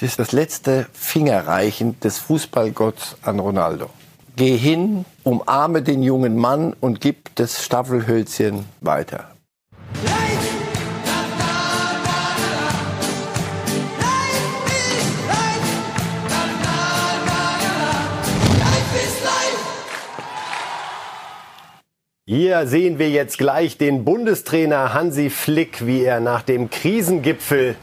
[0.00, 3.90] Es ist das letzte Fingerreichen des Fußballgotts an Ronaldo.
[4.36, 9.32] Geh hin, umarme den jungen Mann und gib das Staffelhölzchen weiter.
[22.24, 27.74] Hier sehen wir jetzt gleich den Bundestrainer Hansi Flick, wie er nach dem Krisengipfel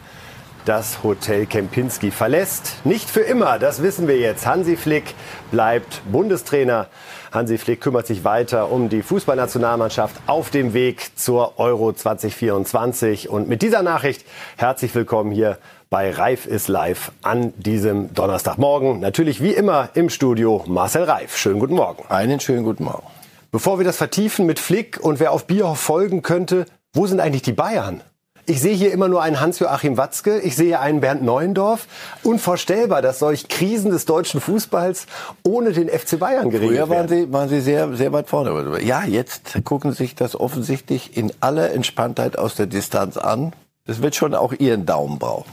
[0.66, 2.86] das Hotel Kempinski verlässt.
[2.86, 4.48] Nicht für immer, das wissen wir jetzt.
[4.48, 5.14] Hansi Flick
[5.52, 6.88] bleibt Bundestrainer.
[7.32, 13.30] Hansi Flick kümmert sich weiter um die Fußballnationalmannschaft auf dem Weg zur Euro 2024.
[13.30, 14.26] Und mit dieser Nachricht
[14.58, 15.60] herzlich willkommen hier
[15.92, 19.00] bei Reif ist live an diesem Donnerstagmorgen.
[19.00, 21.38] Natürlich wie immer im Studio Marcel Reif.
[21.38, 22.04] Schönen guten Morgen.
[22.10, 23.06] Einen schönen guten Morgen.
[23.52, 27.44] Bevor wir das vertiefen mit Flick und wer auf Bierhoff folgen könnte, wo sind eigentlich
[27.44, 28.02] die Bayern?
[28.48, 31.88] Ich sehe hier immer nur einen Hans-Joachim Watzke, ich sehe einen Bernd Neuendorf.
[32.22, 35.08] Unvorstellbar, dass solch Krisen des deutschen Fußballs
[35.44, 38.82] ohne den FC Bayern geregelt Früher waren sie, waren sie sehr, sehr weit vorne.
[38.84, 43.54] Ja, jetzt gucken sie sich das offensichtlich in aller Entspanntheit aus der Distanz an.
[43.88, 45.52] Das wird schon auch ihren Daumen brauchen.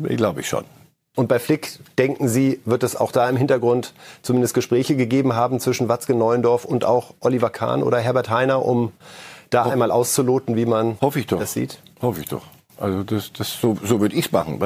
[0.00, 0.64] Glaube ich schon.
[1.14, 5.60] Und bei Flick, denken Sie, wird es auch da im Hintergrund zumindest Gespräche gegeben haben
[5.60, 8.92] zwischen Watzke Neuendorf und auch Oliver Kahn oder Herbert Heiner, um
[9.50, 11.38] da Ho einmal auszuloten, wie man Hoffe ich doch.
[11.38, 11.78] das sieht?
[12.02, 12.42] Hoffe ich doch.
[12.78, 14.58] Also das, das so, so würde ich es machen.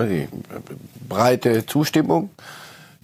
[1.09, 2.31] Breite Zustimmung,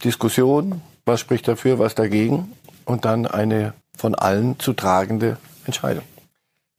[0.03, 2.51] Diskussion, was spricht dafür, was dagegen
[2.87, 6.05] und dann eine von allen zu tragende Entscheidung.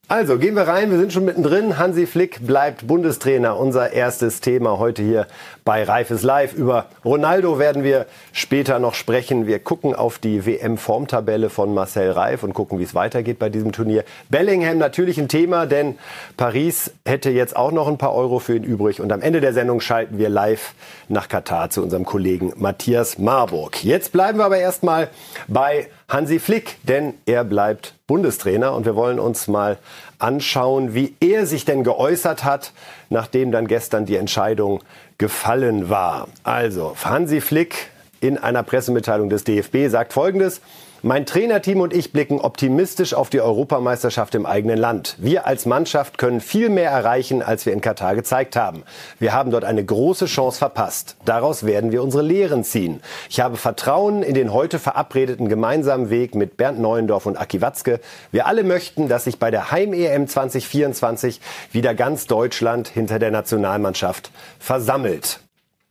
[0.10, 1.78] Also gehen wir rein, wir sind schon mittendrin.
[1.78, 3.58] Hansi Flick bleibt Bundestrainer.
[3.58, 5.28] Unser erstes Thema heute hier
[5.64, 6.52] bei Reifes Live.
[6.52, 9.48] Über Ronaldo werden wir später noch sprechen.
[9.48, 13.72] Wir gucken auf die WM-Formtabelle von Marcel Reif und gucken, wie es weitergeht bei diesem
[13.72, 14.04] Turnier.
[14.28, 15.98] Bellingham natürlich ein Thema, denn
[16.36, 19.00] Paris hätte jetzt auch noch ein paar Euro für ihn übrig.
[19.00, 20.74] Und am Ende der Sendung schalten wir live
[21.08, 23.82] nach Katar zu unserem Kollegen Matthias Marburg.
[23.86, 25.08] Jetzt bleiben wir aber erstmal
[25.48, 29.78] bei Hansi Flick, denn er bleibt Bundestrainer und wir wollen uns mal
[30.20, 32.72] anschauen, wie er sich denn geäußert hat,
[33.10, 34.82] nachdem dann gestern die Entscheidung
[35.18, 36.28] gefallen war.
[36.44, 40.62] Also, Hansi Flick in einer Pressemitteilung des DFB sagt Folgendes.
[41.06, 45.18] Mein Trainerteam und ich blicken optimistisch auf die Europameisterschaft im eigenen Land.
[45.18, 48.84] Wir als Mannschaft können viel mehr erreichen, als wir in Katar gezeigt haben.
[49.20, 51.18] Wir haben dort eine große Chance verpasst.
[51.26, 53.02] Daraus werden wir unsere Lehren ziehen.
[53.30, 58.00] Ich habe Vertrauen in den heute verabredeten gemeinsamen Weg mit Bernd Neuendorf und Aki Watzke.
[58.32, 61.42] Wir alle möchten, dass sich bei der Heim-EM 2024
[61.74, 65.42] wieder ganz Deutschland hinter der Nationalmannschaft versammelt.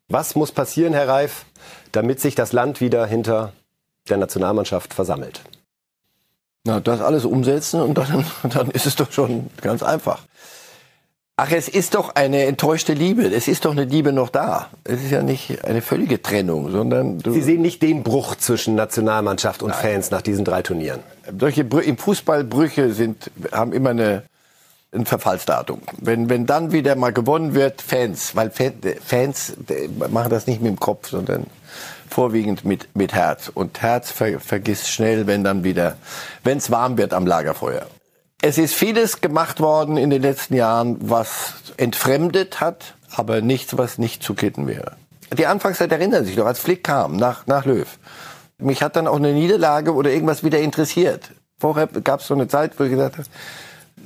[0.08, 1.44] Was muss passieren, Herr Reif,
[1.92, 3.52] damit sich das Land wieder hinter
[4.08, 5.42] der Nationalmannschaft versammelt?
[6.64, 10.20] Na, das alles umsetzen und dann, dann ist es doch schon ganz einfach.
[11.36, 13.24] Ach, es ist doch eine enttäuschte Liebe.
[13.24, 14.68] Es ist doch eine Liebe noch da.
[14.84, 19.62] Es ist ja nicht eine völlige Trennung, sondern Sie sehen nicht den Bruch zwischen Nationalmannschaft
[19.62, 19.80] und Nein.
[19.80, 21.00] Fans nach diesen drei Turnieren.
[21.40, 24.24] Solche Brü im Fußballbrüche sind haben immer eine
[24.92, 25.80] ein Verfallsdatum.
[25.98, 29.54] Wenn, wenn dann wieder mal gewonnen wird, Fans, weil Fans
[30.10, 31.46] machen das nicht mit dem Kopf, sondern
[32.08, 33.50] vorwiegend mit, mit Herz.
[33.52, 35.96] Und Herz ver, vergisst schnell, wenn dann wieder,
[36.44, 37.86] wenn es warm wird am Lagerfeuer.
[38.42, 43.98] Es ist vieles gemacht worden in den letzten Jahren, was entfremdet hat, aber nichts, was
[43.98, 44.96] nicht zu kitten wäre.
[45.32, 47.86] Die Anfangszeit erinnern sich doch, als Flick kam nach, nach Löw.
[48.58, 51.30] Mich hat dann auch eine Niederlage oder irgendwas wieder interessiert.
[51.58, 53.28] Vorher gab es so eine Zeit, wo ich gesagt habe,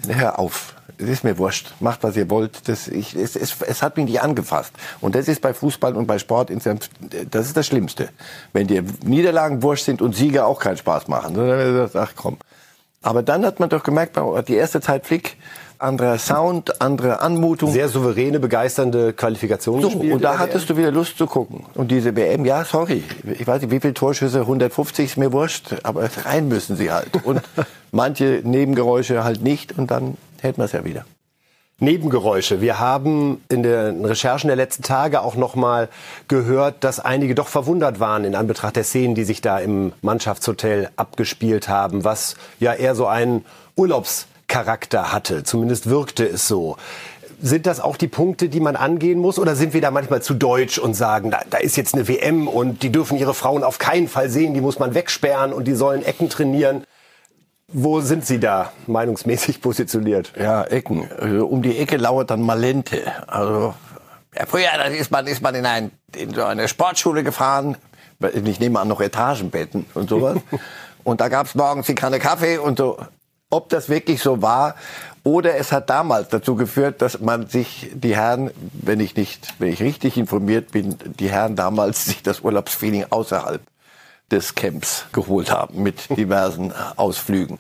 [0.09, 2.69] hör auf, es ist mir wurscht, macht was ihr wollt.
[2.69, 4.73] Das, ich, es, es, es hat mich nicht angefasst.
[5.01, 6.91] Und das ist bei Fußball und bei Sport insgesamt,
[7.31, 8.09] das ist das Schlimmste.
[8.53, 11.35] Wenn dir Niederlagen wurscht sind und Siege auch keinen Spaß machen.
[11.35, 12.39] Dann ach komm.
[13.03, 14.19] Aber dann hat man doch gemerkt,
[14.49, 15.37] die erste Zeit Flick,
[15.79, 17.73] anderer Sound, andere Anmutung.
[17.73, 21.65] Sehr souveräne, begeisternde Qualifikation so, Und da hattest du wieder Lust zu gucken.
[21.75, 25.75] Und diese WM, ja, sorry, ich weiß nicht, wie viele Torschüsse, 150 ist mir wurscht,
[25.83, 27.25] aber rein müssen sie halt.
[27.25, 27.43] Und
[27.93, 31.05] manche Nebengeräusche halt nicht und dann hält man es ja wieder.
[31.79, 32.63] Nebengeräusche.
[32.63, 35.91] Wir haben in den Recherchen der letzten Tage auch noch mal
[36.27, 40.89] gehört, dass einige doch verwundert waren in Anbetracht der Szenen, die sich da im Mannschaftshotel
[40.97, 43.45] abgespielt haben, was ja eher so einen
[44.57, 45.45] Urlaubscharakter hatte.
[45.45, 46.77] Zumindest wirkte es so.
[47.43, 49.39] Sind das auch die Punkte, die man angehen muss?
[49.39, 52.49] Oder sind wir da manchmal zu deutsch und sagen, da, da ist jetzt eine WM
[52.49, 55.75] und die dürfen ihre Frauen auf keinen Fall sehen, die muss man wegsperren und die
[55.75, 56.85] sollen Ecken trainieren?
[57.69, 60.33] Wo sind Sie da meinungsmäßig positioniert?
[60.39, 61.11] Ja, Ecken.
[61.19, 63.03] Also um die Ecke lauert dann Malente.
[63.27, 63.75] Also
[64.35, 67.77] ja, früher ist man, ist man in, ein, in so eine Sportschule gefahren.
[68.33, 70.39] Ich nehme an, noch Etagenbetten und sowas.
[71.05, 72.97] und da gab es morgens die Kanne Kaffee und so.
[73.51, 74.75] Ob das wirklich so war
[75.27, 79.73] Oder es hat damals dazu geführt, dass man sich die Herren, wenn ich nicht, wenn
[79.73, 83.61] ich richtig informiert bin, die Herren damals sich das Urlaubsfeeling außerhalb
[84.31, 87.59] des Camps geholt haben mit diversen Ausflügen.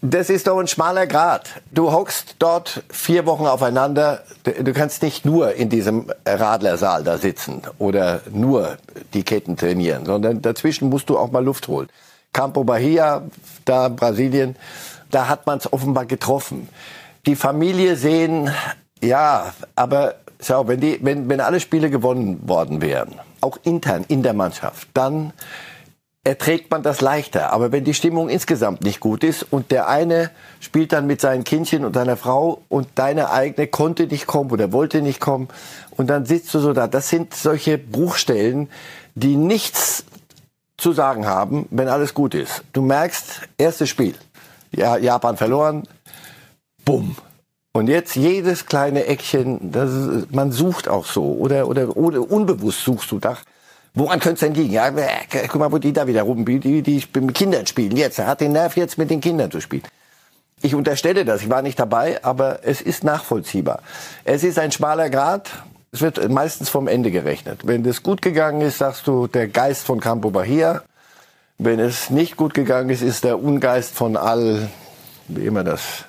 [0.00, 1.48] Das ist doch ein schmaler Grad.
[1.70, 4.22] Du hockst dort vier Wochen aufeinander.
[4.42, 8.78] Du kannst nicht nur in diesem Radlersaal da sitzen oder nur
[9.14, 11.88] die Ketten trainieren, sondern dazwischen musst du auch mal Luft holen.
[12.32, 13.22] Campo Bahia,
[13.64, 14.56] da Brasilien,
[15.10, 16.68] da hat man es offenbar getroffen.
[17.26, 18.50] Die Familie sehen,
[19.02, 24.22] ja, aber schau, wenn, die, wenn, wenn alle Spiele gewonnen worden wären, auch intern in
[24.22, 25.32] der Mannschaft, dann
[26.24, 27.52] erträgt man das leichter.
[27.52, 30.30] Aber wenn die Stimmung insgesamt nicht gut ist und der eine
[30.60, 34.72] spielt dann mit seinen Kindchen und seiner Frau und deine eigene konnte nicht kommen oder
[34.72, 35.48] wollte nicht kommen
[35.90, 36.86] und dann sitzt du so da.
[36.86, 38.68] Das sind solche Bruchstellen,
[39.14, 40.04] die nichts
[40.78, 42.62] zu sagen haben, wenn alles gut ist.
[42.72, 44.14] Du merkst, erstes Spiel,
[44.70, 45.82] ja, Japan verloren,
[46.84, 47.16] bumm.
[47.72, 52.82] Und jetzt jedes kleine Eckchen, das ist, man sucht auch so oder, oder, oder unbewusst
[52.82, 53.36] suchst du da.
[53.94, 54.72] Woran könnte es denn liegen?
[54.72, 54.90] Ja,
[55.48, 57.96] guck mal, wo die da wieder rum, die, die, die mit Kindern spielen.
[57.96, 59.82] Jetzt, er hat den Nerv jetzt mit den Kindern zu spielen.
[60.60, 63.80] Ich unterstelle das, ich war nicht dabei, aber es ist nachvollziehbar.
[64.24, 65.50] Es ist ein schmaler Grad.
[65.90, 67.66] Es wird meistens vom Ende gerechnet.
[67.66, 70.82] Wenn das gut gegangen ist, sagst du, der Geist von Campo Bahia.
[71.56, 74.68] Wenn es nicht gut gegangen ist, ist der Ungeist von all,
[75.28, 76.04] wie immer das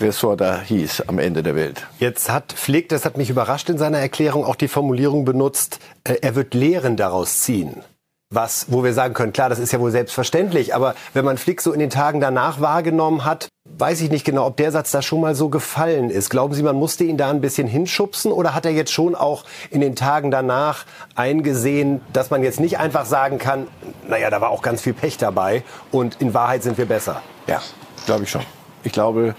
[0.00, 1.86] Ressort da hieß am Ende der Welt.
[1.98, 6.18] Jetzt hat Flick, das hat mich überrascht in seiner Erklärung, auch die Formulierung benutzt, äh,
[6.22, 7.82] er wird Lehren daraus ziehen.
[8.30, 11.60] Was, wo wir sagen können, klar, das ist ja wohl selbstverständlich, aber wenn man Flick
[11.60, 13.48] so in den Tagen danach wahrgenommen hat,
[13.78, 16.30] weiß ich nicht genau, ob der Satz da schon mal so gefallen ist.
[16.30, 19.44] Glauben Sie, man musste ihn da ein bisschen hinschubsen oder hat er jetzt schon auch
[19.70, 20.84] in den Tagen danach
[21.14, 23.68] eingesehen, dass man jetzt nicht einfach sagen kann,
[24.08, 27.22] naja, da war auch ganz viel Pech dabei und in Wahrheit sind wir besser?
[27.46, 27.62] Ja,
[28.06, 28.42] glaube ich schon.
[28.82, 29.34] Ich glaube,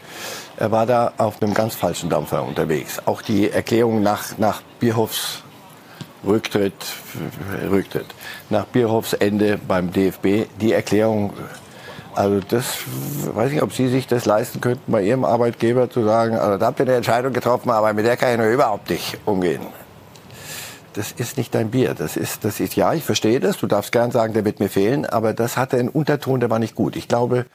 [0.57, 3.01] er war da auf einem ganz falschen Dampfer unterwegs.
[3.05, 5.43] Auch die Erklärung nach, nach Bierhoffs
[6.25, 6.73] Rücktritt,
[7.69, 8.07] Rücktritt,
[8.49, 11.33] nach Bierhoffs Ende beim DFB, die Erklärung
[12.15, 12.79] also das
[13.33, 16.67] weiß ich, ob Sie sich das leisten könnten, bei Ihrem Arbeitgeber zu sagen, also da
[16.67, 19.61] habt ihr eine Entscheidung getroffen, aber mit der kann ich nur überhaupt nicht umgehen.
[20.93, 21.93] Das ist nicht dein Bier.
[21.93, 23.57] Das ist, das ist, ja, ich verstehe das.
[23.57, 26.59] Du darfst gern sagen, der wird mir fehlen, aber das hatte einen Unterton, der war
[26.59, 26.95] nicht gut.
[26.95, 27.45] Ich glaube,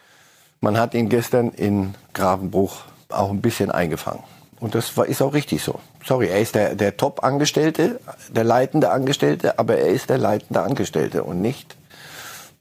[0.60, 4.22] man hat ihn gestern in Gravenbruch auch ein bisschen eingefangen.
[4.60, 5.80] Und das war, ist auch richtig so.
[6.04, 8.00] Sorry, er ist der, der Top-Angestellte,
[8.30, 11.76] der leitende Angestellte, aber er ist der leitende Angestellte und nicht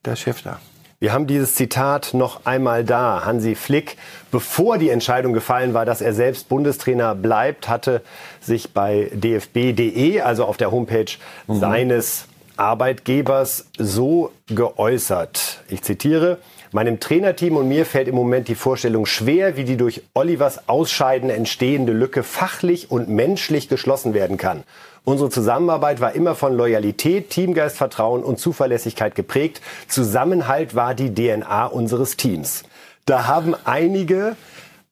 [0.04, 0.60] der Chef da.
[1.04, 3.26] Wir haben dieses Zitat noch einmal da.
[3.26, 3.98] Hansi Flick,
[4.32, 8.02] bevor die Entscheidung gefallen war, dass er selbst Bundestrainer bleibt, hatte
[8.40, 11.12] sich bei dfb.de, also auf der Homepage
[11.48, 11.60] mhm.
[11.60, 15.66] seines Arbeitgebers, so geäußert.
[15.68, 16.38] Ich zitiere.
[16.72, 21.30] Meinem Trainerteam und mir fällt im Moment die Vorstellung schwer, wie die durch Olivers Ausscheiden
[21.30, 24.64] entstehende Lücke fachlich und menschlich geschlossen werden kann.
[25.06, 29.62] Unsere Zusammenarbeit war immer von Loyalität, Teamgeist, Vertrauen und Zuverlässigkeit geprägt.
[29.88, 32.64] Zusammenhalt war die DNA unseres Teams.
[33.06, 34.38] Da haben einige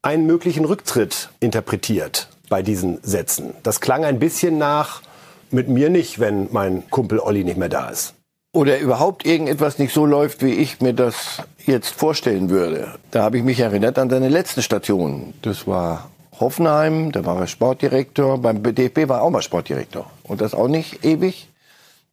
[0.02, 3.54] einen möglichen Rücktritt interpretiert bei diesen Sätzen.
[3.64, 5.02] Das klang ein bisschen nach
[5.50, 8.14] mit mir nicht, wenn mein Kumpel Olli nicht mehr da ist.
[8.54, 12.96] Oder überhaupt irgendetwas nicht so läuft, wie ich mir das jetzt vorstellen würde.
[13.12, 15.34] Da habe ich mich erinnert an deine letzte Station.
[15.42, 16.11] Das war
[16.42, 20.12] Hoffenheim, da war er Sportdirektor, beim DFB war er auch mal Sportdirektor.
[20.24, 21.48] Und das auch nicht ewig.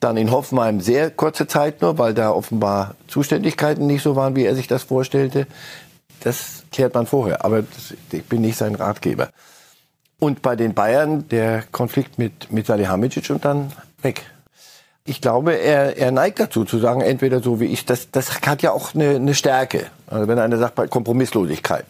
[0.01, 4.45] Dann in Hoffenheim sehr kurze Zeit nur, weil da offenbar Zuständigkeiten nicht so waren, wie
[4.45, 5.49] er sich das vorstellte.
[6.21, 9.31] Das klärt man vorher, aber das, ich bin nicht sein Ratgeber.
[10.21, 13.73] Und bei den Bayern der Konflikt mit, mit Salihamidzic und dann
[14.03, 14.25] weg.
[15.05, 18.63] Ich glaube, er, er neigt dazu zu sagen, entweder so wie ich, das, das hat
[18.63, 19.87] ja auch eine, eine Stärke.
[20.07, 21.87] Also wenn einer sagt, Kompromisslosigkeit.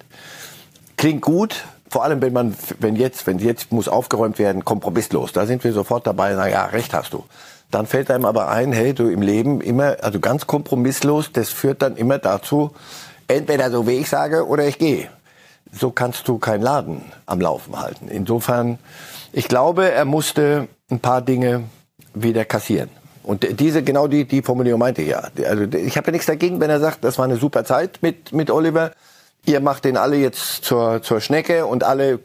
[0.97, 5.47] Klingt gut, vor allem wenn man, wenn jetzt, wenn jetzt muss aufgeräumt werden, kompromisslos, da
[5.47, 7.25] sind wir sofort dabei, na ja, recht hast du.
[7.71, 11.83] Dann fällt einem aber ein, hey, du im Leben immer, also ganz kompromisslos, das führt
[11.83, 12.73] dann immer dazu,
[13.27, 15.09] entweder so wie ich sage oder ich gehe.
[15.71, 18.09] So kannst du keinen Laden am Laufen halten.
[18.09, 18.79] Insofern,
[19.33, 21.65] ich glaube, er musste ein paar Dinge
[22.15, 22.89] wieder kassieren.
[23.23, 25.29] Und diese, genau die, die Formulierung meinte ich ja.
[25.47, 28.33] Also ich habe ja nichts dagegen, wenn er sagt, das war eine super Zeit mit,
[28.33, 28.93] mit Oliver
[29.49, 32.21] ihr macht den alle jetzt zur, zur Schnecke und alle,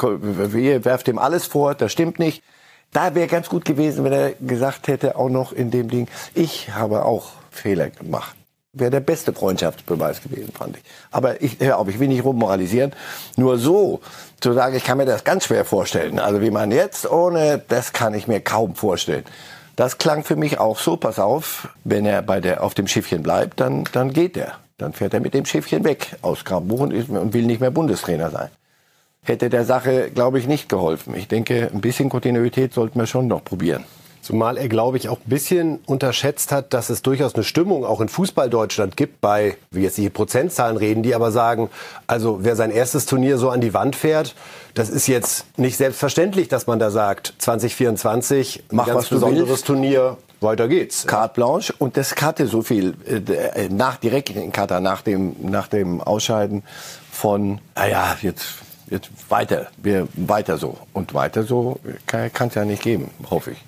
[0.53, 2.43] ihr werft ihm alles vor, das stimmt nicht.
[2.91, 6.69] Da wäre ganz gut gewesen, wenn er gesagt hätte, auch noch in dem Ding, ich
[6.75, 8.35] habe auch Fehler gemacht.
[8.73, 10.83] Wäre der beste Freundschaftsbeweis gewesen, fand ich.
[11.11, 12.91] Aber ich, hör auf, ich will nicht rummoralisieren.
[13.35, 14.01] Nur so
[14.39, 16.19] zu sagen, ich kann mir das ganz schwer vorstellen.
[16.19, 19.25] Also wie man jetzt ohne, das kann ich mir kaum vorstellen.
[19.75, 23.23] Das klang für mich auch so, pass auf, wenn er bei der, auf dem Schiffchen
[23.23, 24.62] bleibt, dann, dann geht er.
[24.77, 28.49] Dann fährt er mit dem Schiffchen weg aus Grabenbuch und, will nicht mehr Bundestrainer sein.
[29.21, 31.15] hätte der Sache, glaube ich, nicht geholfen.
[31.15, 33.85] Ich denke, ein bisschen Kontinuität sollten wir schon noch probieren.
[34.23, 37.99] Zumal er, glaube ich, auch ein bisschen unterschätzt hat, dass es durchaus eine Stimmung auch
[37.99, 41.69] in Fußball-Deutschland gibt, bei, wie jetzt die Prozentzahlen reden, die aber sagen,
[42.07, 44.33] also wer sein erstes Turnier so an die Wand fährt,
[44.75, 49.61] das ist jetzt nicht selbstverständlich, dass man da sagt, 2024, Mach, ganz was besonderes.
[49.63, 51.07] Turnier, weiter geht's.
[51.07, 55.67] Carte Blanche und das hatte so viel äh, nach direkt in Katar nach dem nach
[55.67, 56.63] dem Ausscheiden
[57.11, 58.45] von naja jetzt
[58.89, 63.63] jetzt weiter wir weiter so und weiter so kann es ja nicht geben hoffe ich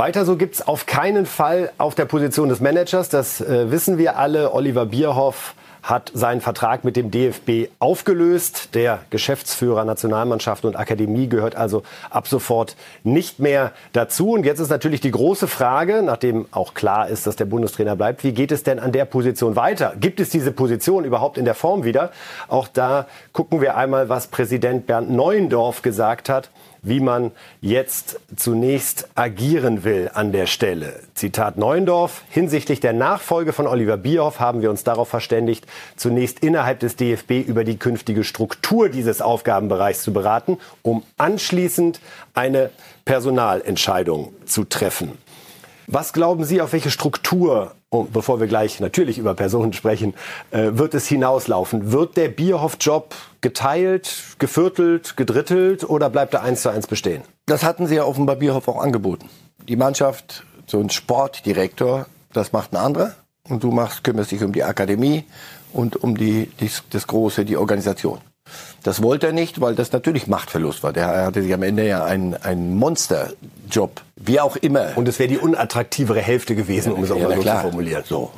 [0.00, 3.10] Weiter so gibt's auf keinen Fall auf der Position des Managers.
[3.10, 4.54] Das äh, wissen wir alle.
[4.54, 8.74] Oliver Bierhoff hat seinen Vertrag mit dem DFB aufgelöst.
[8.74, 14.32] Der Geschäftsführer Nationalmannschaft und Akademie gehört also ab sofort nicht mehr dazu.
[14.32, 18.24] Und jetzt ist natürlich die große Frage, nachdem auch klar ist, dass der Bundestrainer bleibt,
[18.24, 19.94] wie geht es denn an der Position weiter?
[19.98, 22.10] Gibt es diese Position überhaupt in der Form wieder?
[22.48, 26.50] Auch da gucken wir einmal, was Präsident Bernd Neuendorf gesagt hat
[26.82, 31.00] wie man jetzt zunächst agieren will an der Stelle.
[31.14, 36.80] Zitat Neuendorf, hinsichtlich der Nachfolge von Oliver Bierhoff haben wir uns darauf verständigt, zunächst innerhalb
[36.80, 42.00] des DFB über die künftige Struktur dieses Aufgabenbereichs zu beraten, um anschließend
[42.34, 42.70] eine
[43.04, 45.18] Personalentscheidung zu treffen.
[45.86, 50.14] Was glauben Sie, auf welche Struktur, und bevor wir gleich natürlich über Personen sprechen,
[50.52, 51.90] äh, wird es hinauslaufen?
[51.90, 57.22] Wird der Bierhoff-Job geteilt, geviertelt, gedrittelt oder bleibt er eins zu eins bestehen?
[57.46, 59.28] Das hatten sie ja offenbar Bierhoff auch angeboten.
[59.68, 63.14] Die Mannschaft, so ein Sportdirektor, das macht ein anderer.
[63.48, 65.24] Und du machst, kümmerst dich um die Akademie
[65.72, 68.20] und um die, die, das Große, die Organisation.
[68.82, 70.92] Das wollte er nicht, weil das natürlich Machtverlust war.
[70.92, 74.92] Der hatte sich am Ende ja einen, einen Monsterjob, wie auch immer.
[74.96, 77.62] Und es wäre die unattraktivere Hälfte gewesen, um es auch Ja, mal so klar.
[77.62, 78.04] zu formulieren.
[78.06, 78.30] So.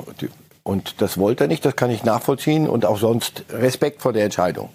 [0.63, 4.23] Und das wollte er nicht, das kann ich nachvollziehen und auch sonst Respekt vor der
[4.25, 4.69] Entscheidung.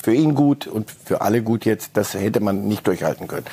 [0.00, 3.46] Für ihn gut und für alle gut jetzt, das hätte man nicht durchhalten können.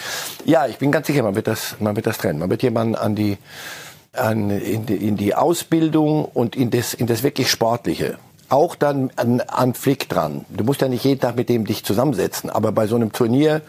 [0.45, 2.39] Ja, ich bin ganz sicher, man wird das, man wird das trennen.
[2.39, 3.37] Man wird jemanden an die,
[4.13, 8.17] an, in, die, in die Ausbildung und in das, in das wirklich Sportliche.
[8.49, 10.45] Auch dann an, an Flick dran.
[10.49, 13.61] Du musst ja nicht jeden Tag mit dem dich zusammensetzen, aber bei so einem Turnier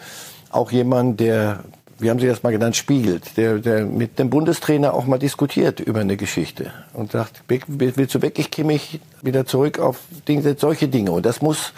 [0.50, 1.61] auch jemand, der,
[1.99, 5.80] wie haben Sie das mal genannt, spiegelt, der, der mit dem Bundestrainer auch mal diskutiert
[5.80, 11.11] über eine Geschichte und sagt, willst du wirklich Kimmich wieder zurück auf Dinge, solche Dinge.
[11.12, 11.73] Und das muss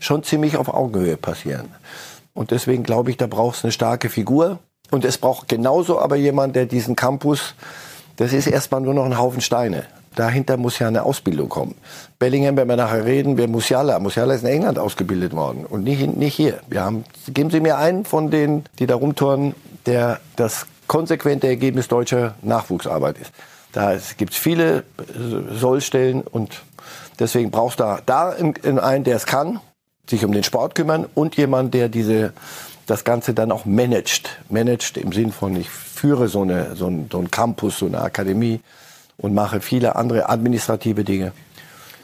[0.00, 1.68] schon ziemlich auf Augenhöhe passieren.
[2.34, 4.58] Und deswegen glaube ich, da braucht es eine starke Figur.
[4.90, 7.54] Und es braucht genauso aber jemand, der diesen Campus,
[8.16, 9.84] das ist erstmal nur noch ein Haufen Steine.
[10.14, 11.74] Dahinter muss ja eine Ausbildung kommen.
[12.18, 13.98] Bellingham, wenn wir nachher reden, wer Musiala.
[13.98, 16.60] Musiala ist in England ausgebildet worden und nicht, nicht hier.
[16.68, 19.54] Wir haben, geben Sie mir einen von denen, die da rumturnen,
[19.86, 23.32] der das konsequente Ergebnis deutscher Nachwuchsarbeit ist.
[23.72, 26.62] Da gibt es viele äh, Sollstellen und
[27.18, 29.60] deswegen brauchst du da, da in, in einen, der es kann,
[30.08, 32.32] sich um den Sport kümmern und jemand, der diese
[32.86, 34.38] das Ganze dann auch managt.
[34.48, 38.00] Managt im Sinn von, ich führe so, eine, so, ein, so einen Campus, so eine
[38.00, 38.60] Akademie
[39.16, 41.32] und mache viele andere administrative Dinge.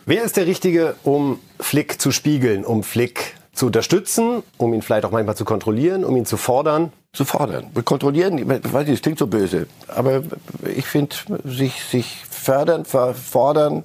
[0.07, 5.05] Wer ist der Richtige, um Flick zu spiegeln, um Flick zu unterstützen, um ihn vielleicht
[5.05, 6.93] auch manchmal zu kontrollieren, um ihn zu fordern?
[7.13, 7.67] Zu fordern.
[7.85, 10.23] Kontrollieren, ich weiß nicht, das klingt so böse, aber
[10.75, 13.85] ich finde, sich, sich fördern, fordern,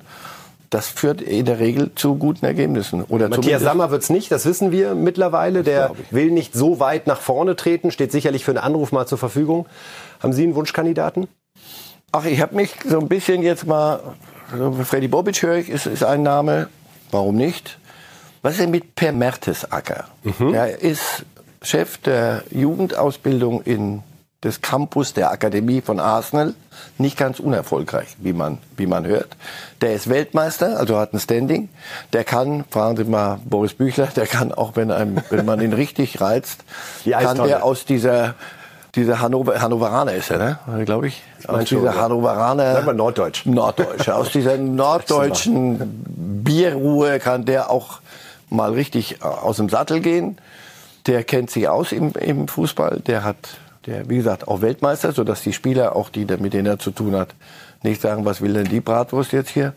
[0.70, 3.03] das führt in der Regel zu guten Ergebnissen.
[3.03, 5.63] Oder Matthias Sammer wird's nicht, das wissen wir mittlerweile.
[5.63, 6.13] Der glaub ich.
[6.13, 9.67] will nicht so weit nach vorne treten, steht sicherlich für einen Anruf mal zur Verfügung.
[10.22, 11.27] Haben Sie einen Wunschkandidaten?
[12.17, 14.00] Ach, ich habe mich so ein bisschen jetzt mal,
[14.57, 16.69] so Freddy Bobic höre ich, ist, ist ein Name.
[17.12, 17.77] Warum nicht?
[18.41, 20.05] Was ist denn mit Per Mertesacker?
[20.39, 21.25] Der ist
[21.62, 24.01] Chef der Jugendausbildung in
[24.45, 26.53] des Campus der Akademie von Arsenal.
[26.98, 29.36] Nicht ganz unerfolgreich, wie man, wie man hört.
[29.81, 31.67] Der ist Weltmeister, also hat ein Standing.
[32.13, 35.74] Der kann, fragen Sie mal Boris Büchler, der kann auch, wenn, einem, wenn man ihn
[35.84, 36.63] richtig reizt,
[37.03, 37.48] Die kann Eistonne.
[37.50, 38.36] der aus dieser,
[38.95, 40.85] dieser Hannover, Hannoveraner ist er, ne?
[40.85, 41.21] glaube ich.
[41.47, 41.95] Aus dieser ja.
[41.95, 42.73] Hannoveraner.
[42.73, 43.45] Sag mal Norddeutsch.
[43.45, 44.09] Norddeutsch.
[44.09, 46.03] Aus dieser norddeutschen
[46.43, 47.99] Bierruhe kann der auch
[48.49, 50.37] mal richtig äh, aus dem Sattel gehen.
[51.07, 53.01] Der kennt sich aus im, im Fußball.
[53.05, 53.37] Der hat,
[53.85, 57.15] der, wie gesagt, auch Weltmeister, sodass die Spieler, auch die, mit denen er zu tun
[57.15, 57.29] hat,
[57.83, 59.73] nicht sagen, was will denn die Bratwurst jetzt hier.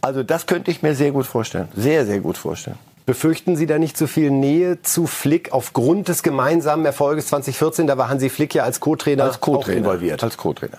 [0.00, 1.68] Also das könnte ich mir sehr gut vorstellen.
[1.74, 2.78] Sehr, sehr gut vorstellen.
[3.12, 7.86] Befürchten Sie da nicht zu viel Nähe zu Flick aufgrund des gemeinsamen Erfolges 2014?
[7.86, 9.78] Da war Hansi Flick ja als Co-Trainer als auch Co-Trainer.
[9.78, 10.22] involviert.
[10.22, 10.76] Als Co-Trainer.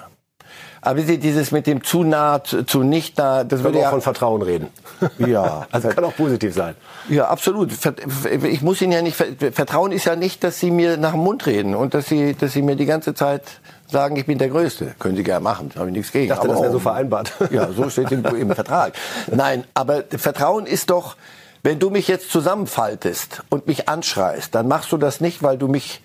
[0.80, 4.02] Aber Sie, dieses mit dem zu nah, zu, nicht nah, das würde auch ja von
[4.04, 4.68] Vertrauen reden.
[5.18, 5.66] Ja.
[5.72, 6.76] also kann auch positiv sein.
[7.10, 7.72] Ja, absolut.
[8.44, 11.22] Ich muss Ihnen ja nicht, ver- Vertrauen ist ja nicht, dass Sie mir nach dem
[11.22, 13.42] Mund reden und dass Sie, dass Sie mir die ganze Zeit
[13.92, 14.94] sagen, ich bin der Größte.
[15.00, 16.26] Können Sie gerne machen, habe ich nichts gegen.
[16.26, 17.32] Ich dachte, Aber das wäre so vereinbart.
[17.50, 18.94] Ja, so steht im, im Vertrag.
[19.34, 21.16] Nein, aber Vertrauen ist doch,
[21.64, 25.68] Wenn du mich jetzt zusammenfaltest und mich anschreist, dann machst du das nicht, weil du
[25.68, 26.02] mich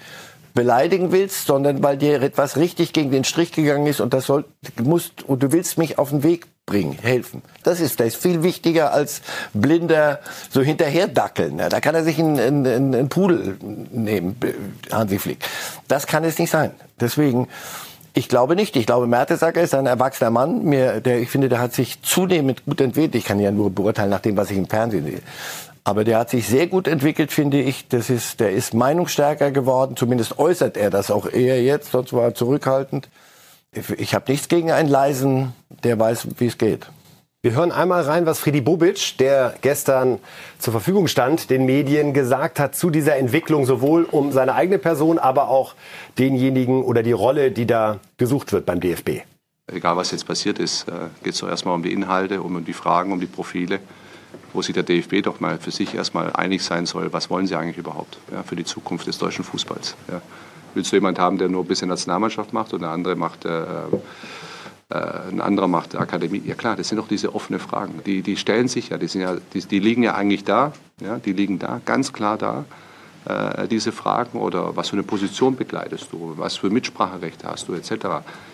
[0.55, 4.45] beleidigen willst, sondern weil dir etwas richtig gegen den Strich gegangen ist und das soll,
[4.77, 7.43] du musst, und du willst mich auf den Weg bringen, helfen.
[7.65, 9.21] Das ist, das ist viel wichtiger als
[9.53, 10.21] blinder
[10.51, 11.59] so hinterherdackeln.
[11.59, 14.37] Ja, da kann er sich einen, einen, einen Pudel nehmen,
[14.91, 15.45] Hansi Flick.
[15.89, 16.71] Das kann es nicht sein.
[17.01, 17.49] Deswegen,
[18.15, 18.77] ich glaube nicht.
[18.77, 20.65] Ich glaube, Mertesacker ist ein erwachsener Mann.
[20.65, 23.17] Mir, der, ich finde, der hat sich zunehmend gut entwickelt.
[23.17, 25.21] Ich kann ja nur beurteilen nach dem, was ich im Fernsehen sehe.
[25.83, 27.89] Aber der hat sich sehr gut entwickelt, finde ich.
[27.89, 29.97] Das ist, der ist meinungsstärker geworden.
[29.97, 31.91] Zumindest äußert er das auch eher jetzt.
[31.91, 33.09] Sonst war er zurückhaltend.
[33.99, 35.53] Ich habe nichts gegen einen leisen,
[35.83, 36.87] der weiß, wie es geht.
[37.45, 40.19] Wir hören einmal rein, was Friedi Bobic, der gestern
[40.59, 45.19] zur Verfügung stand, den Medien gesagt hat zu dieser Entwicklung, sowohl um seine eigene Person,
[45.19, 45.75] aber auch
[46.17, 49.27] denjenigen oder die Rolle, die da gesucht wird beim DFB.
[49.71, 52.73] Egal, was jetzt passiert ist, äh, geht es doch erstmal um die Inhalte, um die
[52.73, 53.81] Fragen, um die Profile,
[54.55, 57.57] wo sich der DFB doch mal für sich erstmal einig sein soll, was wollen sie
[57.57, 59.97] eigentlich überhaupt ja, für die Zukunft des deutschen Fußballs.
[60.11, 60.23] Ja.
[60.73, 63.65] Willst du jemanden haben, der nur ein bisschen Nationalmannschaft macht und der andere macht äh,
[64.91, 66.43] ein anderer macht Akademie.
[66.45, 68.01] Ja klar, das sind doch diese offenen Fragen.
[68.05, 71.19] Die, die stellen sich ja, die, sind ja die, die liegen ja eigentlich da, ja,
[71.19, 72.65] die liegen da, ganz klar da,
[73.25, 77.75] äh, diese Fragen oder was für eine Position begleitest du, was für Mitspracherechte hast du
[77.75, 77.91] etc.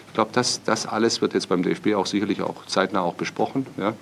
[0.06, 3.66] Ich glaube, das, das alles wird jetzt beim DFB auch sicherlich auch zeitnah auch besprochen.
[3.76, 3.94] Ja.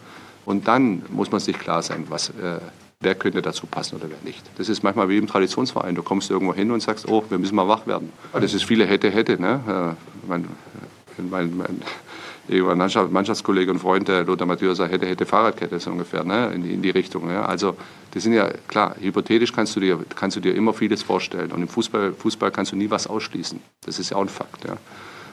[0.45, 2.61] Und dann muss man sich klar sein, was, äh,
[3.01, 4.43] wer könnte dazu passen oder wer nicht.
[4.57, 5.95] Das ist manchmal wie im Traditionsverein.
[5.95, 8.13] Du kommst irgendwo hin und sagst, oh, wir müssen mal wach werden.
[8.33, 9.41] Das ist viele hätte, hätte.
[9.41, 9.61] Ne?
[9.67, 10.49] Äh, mein,
[11.19, 11.83] mein, mein,
[12.49, 16.51] Mannschaft, Mannschaftskollege und Freund, der Lothar Matthäus, hätte, hätte Fahrradkette so ungefähr, ne?
[16.55, 17.31] in, die, in die Richtung.
[17.31, 17.45] Ja?
[17.45, 17.77] Also
[18.13, 21.53] das sind ja, klar, hypothetisch kannst du, dir, kannst du dir immer vieles vorstellen.
[21.53, 23.61] Und im Fußball, Fußball kannst du nie was ausschließen.
[23.83, 24.65] Das ist ja auch ein Fakt.
[24.65, 24.77] Ja?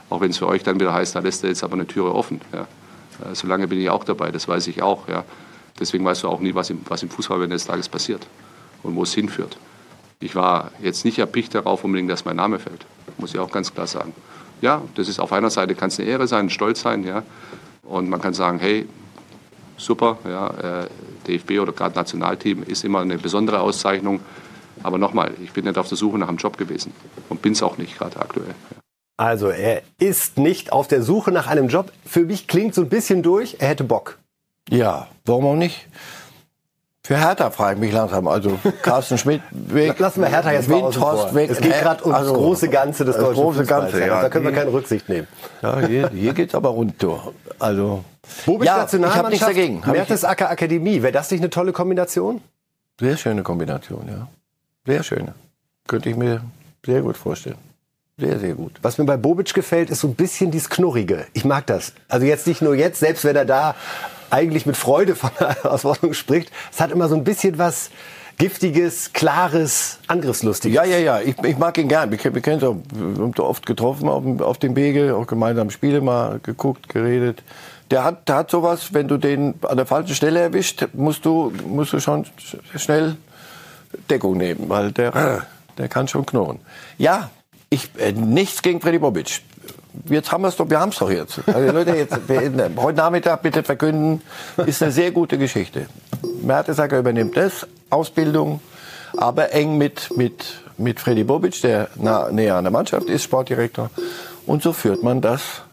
[0.09, 2.13] Auch wenn es für euch dann wieder heißt, da lässt er jetzt aber eine Türe
[2.13, 2.41] offen.
[2.51, 2.61] Ja?
[2.61, 5.07] Äh, solange bin ich auch dabei, das weiß ich auch.
[5.07, 5.23] Ja?
[5.79, 8.27] Deswegen weißt du auch nie, was im, was im Fußball wenn des Tages passiert
[8.83, 9.57] und wo es hinführt.
[10.19, 12.85] Ich war jetzt nicht erpicht darauf unbedingt, dass mein Name fällt.
[13.17, 14.13] Muss ich auch ganz klar sagen
[14.61, 17.23] ja, das ist auf einer Seite kann es eine Ehre sein, Stolz sein, ja.
[17.83, 18.87] Und man kann sagen, hey,
[19.77, 20.87] super, ja, äh,
[21.27, 24.19] DFB oder gerade Nationalteam ist immer eine besondere Auszeichnung.
[24.83, 26.93] Aber nochmal, ich bin nicht auf der Suche nach einem Job gewesen
[27.29, 28.49] und bin es auch nicht gerade aktuell.
[28.49, 28.77] Ja.
[29.17, 31.91] Also er ist nicht auf der Suche nach einem Job.
[32.05, 34.19] Für mich klingt so ein bisschen durch, er hätte Bock.
[34.69, 35.87] Ja, warum auch nicht?
[37.05, 38.27] Für Hertha frage ich mich langsam.
[38.27, 39.99] Also Carsten Schmidt weg.
[39.99, 41.51] Lassen wir Hertha jetzt mal Windhorst weg.
[41.51, 44.23] Es geht gerade um also, das große Ganze des deutschen große Ganze, ja.
[44.23, 45.27] Da können wir keine Rücksicht nehmen.
[45.61, 47.31] Ja, hier, hier geht's aber runter.
[47.59, 48.03] Also
[48.47, 49.83] Bobic ja, ich habe nichts dagegen.
[49.85, 51.03] Mertesacker Akademie.
[51.03, 52.41] Wäre das nicht eine tolle Kombination?
[52.99, 54.27] Sehr schöne Kombination, ja.
[54.87, 55.35] Sehr schöne.
[55.87, 56.41] Könnte ich mir
[56.83, 57.59] sehr gut vorstellen.
[58.17, 58.79] Sehr, sehr gut.
[58.81, 61.27] Was mir bei Bobic gefällt, ist so ein bisschen dieses Knurrige.
[61.33, 61.93] Ich mag das.
[62.07, 63.75] Also jetzt nicht nur jetzt, selbst wenn er da
[64.29, 66.51] eigentlich mit Freude von der Herausforderung spricht.
[66.71, 67.89] Es hat immer so ein bisschen was
[68.37, 70.75] Giftiges, Klares, Angriffslustiges.
[70.75, 71.21] Ja, ja, ja.
[71.21, 72.11] Ich, ich mag ihn gern.
[72.11, 76.39] Wir, wir kennen uns auch, oft getroffen auf, auf dem Wege, auch gemeinsam Spiele mal
[76.43, 77.43] geguckt, geredet.
[77.91, 81.53] Der hat, der hat sowas, wenn du den an der falschen Stelle erwischt, musst du,
[81.65, 82.25] musst du schon
[82.75, 83.15] schnell
[84.09, 85.45] Deckung nehmen, weil der,
[85.77, 86.59] der kann schon knurren.
[86.97, 87.29] Ja,
[87.69, 89.41] ich, äh, nichts gegen Freddy Bobic
[90.09, 91.39] jetzt haben wir es doch, wir haben es doch jetzt.
[91.47, 92.17] Also Leute, jetzt,
[92.77, 94.21] heute Nachmittag bitte verkünden,
[94.65, 95.87] ist eine sehr gute Geschichte.
[96.41, 98.59] Mertesacker übernimmt das, Ausbildung,
[99.17, 103.89] aber eng mit, mit, mit Freddy Bobic, der nah, näher an der Mannschaft ist, Sportdirektor.
[104.45, 105.64] Und so führt man das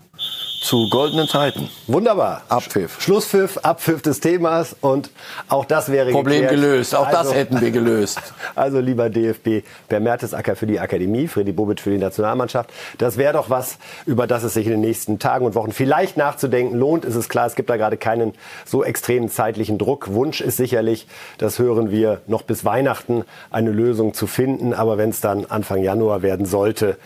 [0.63, 1.69] zu goldenen Zeiten.
[1.89, 2.43] Wunderbar.
[2.49, 3.01] Abpfiff.
[3.01, 5.11] Schlusspfiff, Abpfiff des Themas und
[5.49, 6.63] auch das wäre Problem geklärt.
[6.63, 6.95] gelöst.
[6.95, 8.21] Auch also, das hätten wir gelöst.
[8.55, 12.71] Also lieber DFB, Per Mertesacker für die Akademie, Freddy Bobic für die Nationalmannschaft.
[12.99, 16.17] Das wäre doch was, über das es sich in den nächsten Tagen und Wochen vielleicht
[16.17, 17.05] nachzudenken lohnt.
[17.05, 18.35] Ist es klar, es gibt da gerade keinen
[18.67, 20.13] so extremen zeitlichen Druck.
[20.13, 21.07] Wunsch ist sicherlich,
[21.39, 24.75] das hören wir, noch bis Weihnachten eine Lösung zu finden.
[24.75, 26.99] Aber wenn es dann Anfang Januar werden sollte,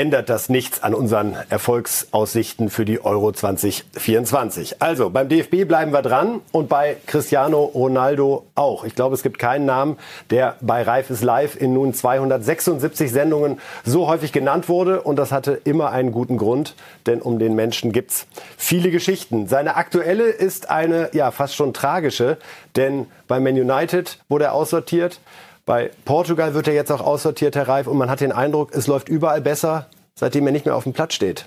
[0.00, 4.80] ändert das nichts an unseren Erfolgsaussichten für die Euro 2024.
[4.80, 8.84] Also beim DFB bleiben wir dran und bei Cristiano Ronaldo auch.
[8.84, 9.98] Ich glaube, es gibt keinen Namen,
[10.30, 15.32] der bei Reif ist Live in nun 276 Sendungen so häufig genannt wurde und das
[15.32, 19.48] hatte immer einen guten Grund, denn um den Menschen gibt's viele Geschichten.
[19.48, 22.38] Seine aktuelle ist eine ja fast schon tragische,
[22.74, 25.20] denn bei Man United wurde er aussortiert.
[25.66, 28.86] Bei Portugal wird er jetzt auch aussortiert, Herr Reif, und man hat den Eindruck, es
[28.86, 31.46] läuft überall besser, seitdem er nicht mehr auf dem Platz steht.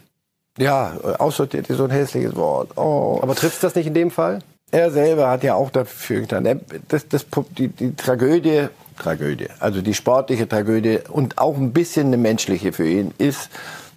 [0.58, 2.78] Ja, aussortiert ist so ein hässliches Wort.
[2.78, 3.20] Oh.
[3.22, 4.40] Aber trifft das nicht in dem Fall?
[4.72, 6.62] Er selber hat ja auch dafür getan.
[6.88, 7.26] Das, das,
[7.58, 12.88] die, die Tragödie, Tragödie, also die sportliche Tragödie und auch ein bisschen eine menschliche für
[12.88, 13.50] ihn, ist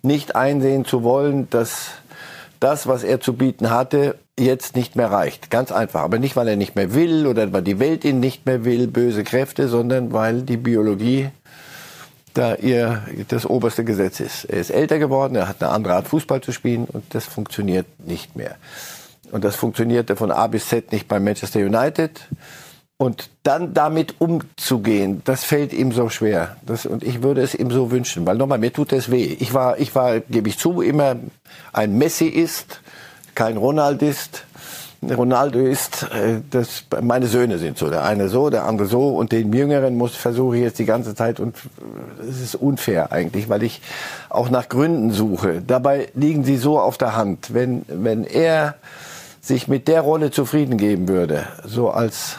[0.03, 1.89] nicht einsehen zu wollen, dass
[2.61, 5.51] das, was er zu bieten hatte, jetzt nicht mehr reicht.
[5.51, 6.03] Ganz einfach.
[6.03, 8.87] Aber nicht, weil er nicht mehr will oder weil die Welt ihn nicht mehr will,
[8.87, 11.31] böse Kräfte, sondern weil die Biologie
[12.37, 14.45] da ihr das oberste Gesetz ist.
[14.45, 17.87] Er ist älter geworden, er hat eine andere Art Fußball zu spielen und das funktioniert
[17.99, 18.57] nicht mehr.
[19.33, 22.21] Und das funktionierte von A bis Z nicht bei Manchester United.
[22.99, 26.57] Und dann damit umzugehen, das fällt ihm so schwer.
[26.65, 29.37] Das, und ich würde es ihm so wünschen, weil nochmal, mir tut es weh.
[29.39, 31.17] Ich war, ich war, gebe ich zu, immer
[31.75, 32.81] ein Messi ist,
[33.37, 34.45] kein Ronaldist.
[35.09, 39.31] Ronaldo ist, äh, das, meine Söhne sind so, der eine so, der andere so und
[39.31, 41.55] den Jüngeren muss versuche ich jetzt die ganze Zeit und
[42.29, 43.83] es ist unfair eigentlich, weil ich
[44.31, 45.63] auch nach Gründen suche.
[45.65, 47.55] Dabei liegen sie so auf der Hand.
[47.55, 48.75] Wenn, wenn er
[49.41, 52.39] sich mit der Rolle zufrieden geben würde, so als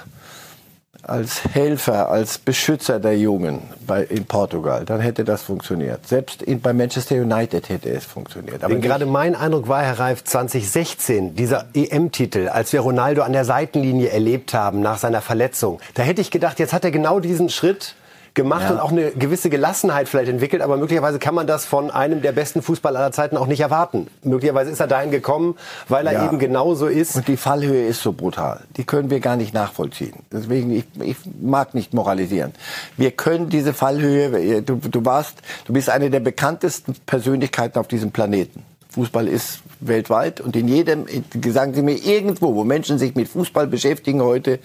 [1.10, 6.08] als Helfer, als Beschützer der Jungen bei, in Portugal, dann hätte das funktioniert.
[6.08, 8.64] Selbst in, bei Manchester United hätte es funktioniert.
[8.64, 13.46] Aber gerade mein Eindruck war, Herr Reif, 2016, dieser EM-Titel, als wir Ronaldo an der
[13.46, 17.50] Seitenlinie erlebt haben nach seiner Verletzung, da hätte ich gedacht, jetzt hat er genau diesen
[17.50, 17.96] Schritt
[18.38, 18.72] gemacht ja.
[18.72, 22.32] und auch eine gewisse Gelassenheit vielleicht entwickelt, aber möglicherweise kann man das von einem der
[22.32, 24.08] besten Fußballer aller Zeiten auch nicht erwarten.
[24.24, 25.56] Möglicherweise ist er dahin gekommen,
[25.90, 26.26] weil er ja.
[26.26, 27.18] eben genauso ist.
[27.18, 28.62] Und die Fallhöhe ist so brutal.
[28.78, 30.14] Die können wir gar nicht nachvollziehen.
[30.32, 32.54] Deswegen, ich, ich mag nicht moralisieren.
[32.96, 38.12] Wir können diese Fallhöhe, du, du warst, du bist eine der bekanntesten Persönlichkeiten auf diesem
[38.12, 38.64] Planeten.
[38.92, 41.06] Fußball ist weltweit und in jedem,
[41.50, 44.60] sagen Sie mir irgendwo, wo Menschen sich mit Fußball beschäftigen heute,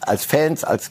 [0.00, 0.90] als Fans, als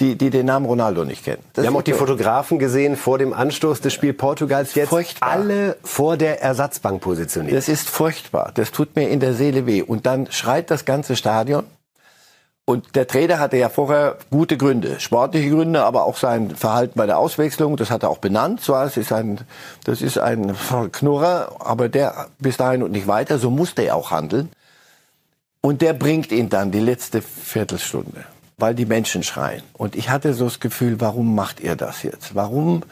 [0.00, 1.42] die, die den Namen Ronaldo nicht kennen.
[1.52, 4.74] Das Wir haben auch die Fotografen gesehen vor dem Anstoß des Spiels Portugals.
[4.74, 5.30] Jetzt furchtbar.
[5.30, 7.56] alle vor der Ersatzbank positioniert.
[7.56, 8.52] Das ist furchtbar.
[8.54, 9.82] Das tut mir in der Seele weh.
[9.82, 11.64] Und dann schreit das ganze Stadion.
[12.64, 17.06] Und der Trainer hatte ja vorher gute Gründe, sportliche Gründe, aber auch sein Verhalten bei
[17.06, 18.60] der Auswechslung, das hat er auch benannt.
[18.60, 19.40] So, das ist ein,
[19.84, 20.56] das ist ein
[20.90, 23.38] Knurrer, aber der bis dahin und nicht weiter.
[23.38, 24.50] So musste er auch handeln.
[25.60, 28.24] Und der bringt ihn dann die letzte Viertelstunde
[28.58, 29.62] weil die Menschen schreien.
[29.74, 32.34] Und ich hatte so das Gefühl, warum macht ihr das jetzt?
[32.34, 32.82] Warum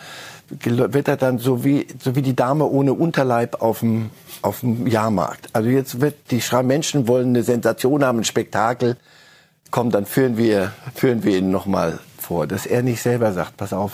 [0.50, 4.10] wird er dann so wie, so wie die Dame ohne Unterleib auf dem,
[4.42, 5.48] auf dem Jahrmarkt?
[5.54, 8.98] Also jetzt wird die schreien, Menschen wollen eine Sensation haben, ein Spektakel.
[9.70, 13.72] Komm, dann führen wir, führen wir ihn nochmal vor, dass er nicht selber sagt, pass
[13.72, 13.92] auf,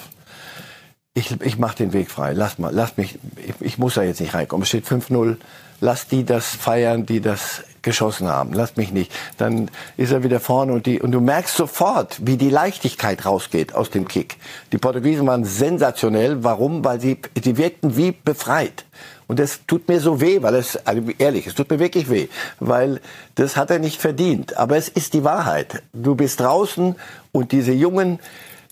[1.14, 4.20] ich, ich mache den Weg frei, lass mal, lass mich, ich, ich muss da jetzt
[4.20, 4.62] nicht reinkommen.
[4.62, 5.36] Es steht 5-0,
[5.80, 8.52] lass die das feiern, die das geschossen haben.
[8.52, 9.12] Lass mich nicht.
[9.38, 13.74] Dann ist er wieder vorne und die und du merkst sofort, wie die Leichtigkeit rausgeht
[13.74, 14.36] aus dem Kick.
[14.72, 16.44] Die Portugiesen waren sensationell.
[16.44, 16.84] Warum?
[16.84, 18.84] Weil sie sie wirkten wie befreit.
[19.30, 22.26] Und das tut mir so weh, weil es, also ehrlich, es tut mir wirklich weh,
[22.58, 23.00] weil
[23.36, 24.56] das hat er nicht verdient.
[24.56, 25.84] Aber es ist die Wahrheit.
[25.92, 26.96] Du bist draußen
[27.30, 28.18] und diese Jungen,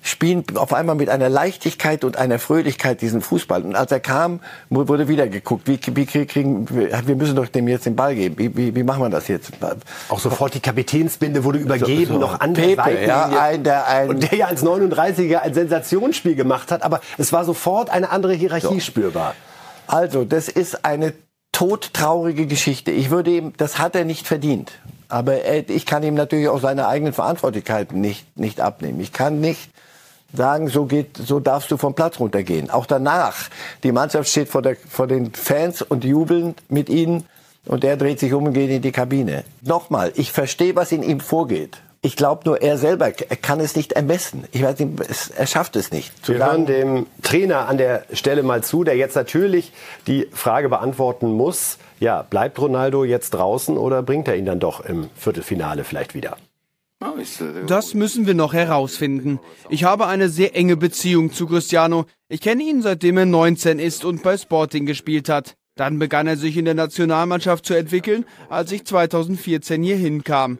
[0.02, 3.62] spielen auf einmal mit einer Leichtigkeit und einer Fröhlichkeit diesen Fußball.
[3.62, 7.86] Und als er kam, wurde wieder geguckt, wie, wie kriegen wir müssen doch dem jetzt
[7.86, 8.38] den Ball geben.
[8.38, 9.52] Wie, wie, wie machen wir das jetzt?
[10.08, 12.20] Auch sofort die Kapitänsbinde wurde übergeben, so, so.
[12.20, 16.36] noch an der Pepe, ja, ein, der, ein, und der ja als 39er ein Sensationsspiel
[16.36, 18.80] gemacht hat, aber es war sofort eine andere Hierarchie so.
[18.80, 19.34] spürbar.
[19.86, 21.14] Also, das ist eine
[21.52, 22.90] todtraurige Geschichte.
[22.90, 24.72] Ich würde ihm, das hat er nicht verdient.
[25.08, 29.00] Aber er, ich kann ihm natürlich auch seine eigenen Verantwortlichkeiten nicht, nicht abnehmen.
[29.00, 29.70] Ich kann nicht
[30.32, 32.70] sagen, so geht, so darfst du vom Platz runtergehen.
[32.70, 33.48] Auch danach,
[33.82, 37.24] die Mannschaft steht vor, der, vor den Fans und jubeln mit ihnen
[37.66, 39.44] und er dreht sich um und geht in die Kabine.
[39.62, 41.78] Nochmal, ich verstehe, was in ihm vorgeht.
[42.00, 44.44] Ich glaube nur, er selber er kann es nicht ermessen.
[44.52, 46.12] Ich weiß nicht, er schafft es nicht.
[46.28, 49.72] Wir hören dem Trainer an der Stelle mal zu, der jetzt natürlich
[50.06, 51.78] die Frage beantworten muss.
[51.98, 56.36] Ja, bleibt Ronaldo jetzt draußen oder bringt er ihn dann doch im Viertelfinale vielleicht wieder?
[57.66, 59.38] Das müssen wir noch herausfinden.
[59.70, 62.06] Ich habe eine sehr enge Beziehung zu Cristiano.
[62.28, 65.54] Ich kenne ihn seitdem er 19 ist und bei Sporting gespielt hat.
[65.76, 70.58] Dann begann er sich in der Nationalmannschaft zu entwickeln, als ich 2014 hier hinkam.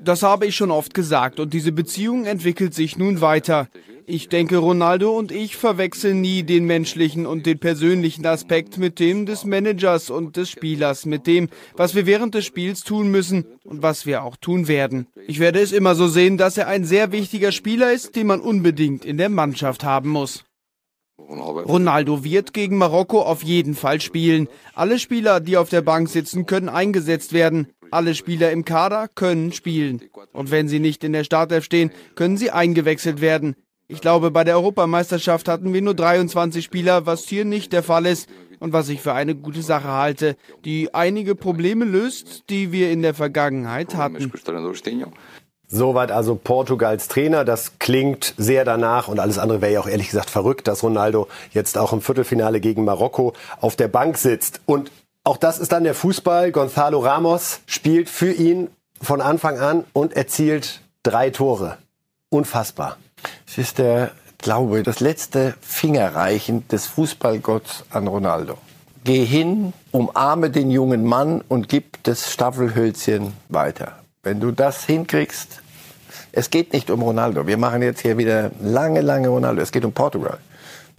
[0.00, 3.68] Das habe ich schon oft gesagt und diese Beziehung entwickelt sich nun weiter.
[4.10, 9.26] Ich denke, Ronaldo und ich verwechseln nie den menschlichen und den persönlichen Aspekt mit dem
[9.26, 13.82] des Managers und des Spielers, mit dem, was wir während des Spiels tun müssen und
[13.82, 15.08] was wir auch tun werden.
[15.26, 18.40] Ich werde es immer so sehen, dass er ein sehr wichtiger Spieler ist, den man
[18.40, 20.46] unbedingt in der Mannschaft haben muss.
[21.18, 24.48] Ronaldo wird gegen Marokko auf jeden Fall spielen.
[24.72, 27.68] Alle Spieler, die auf der Bank sitzen, können eingesetzt werden.
[27.90, 30.00] Alle Spieler im Kader können spielen.
[30.32, 33.54] Und wenn sie nicht in der Startelf stehen, können sie eingewechselt werden.
[33.90, 38.04] Ich glaube, bei der Europameisterschaft hatten wir nur 23 Spieler, was hier nicht der Fall
[38.04, 38.28] ist
[38.60, 43.00] und was ich für eine gute Sache halte, die einige Probleme löst, die wir in
[43.00, 44.30] der Vergangenheit hatten.
[45.70, 47.46] Soweit also Portugals Trainer.
[47.46, 51.28] Das klingt sehr danach und alles andere wäre ja auch ehrlich gesagt verrückt, dass Ronaldo
[51.52, 54.60] jetzt auch im Viertelfinale gegen Marokko auf der Bank sitzt.
[54.66, 54.90] Und
[55.24, 56.52] Auch das ist dann der Fußball.
[56.52, 58.68] Gonzalo Ramos spielt für ihn
[59.00, 61.76] von Anfang an und erzielt drei Tore.
[62.30, 62.96] Unfassbar.
[63.46, 68.58] Es ist der, glaube das letzte Fingerreichen des Fußballgotts an Ronaldo.
[69.04, 73.98] Geh hin, umarme den jungen Mann und gib das Staffelhölzchen weiter.
[74.22, 75.62] Wenn du das hinkriegst,
[76.32, 77.46] es geht nicht um Ronaldo.
[77.46, 79.62] Wir machen jetzt hier wieder lange, lange Ronaldo.
[79.62, 80.38] Es geht um Portugal.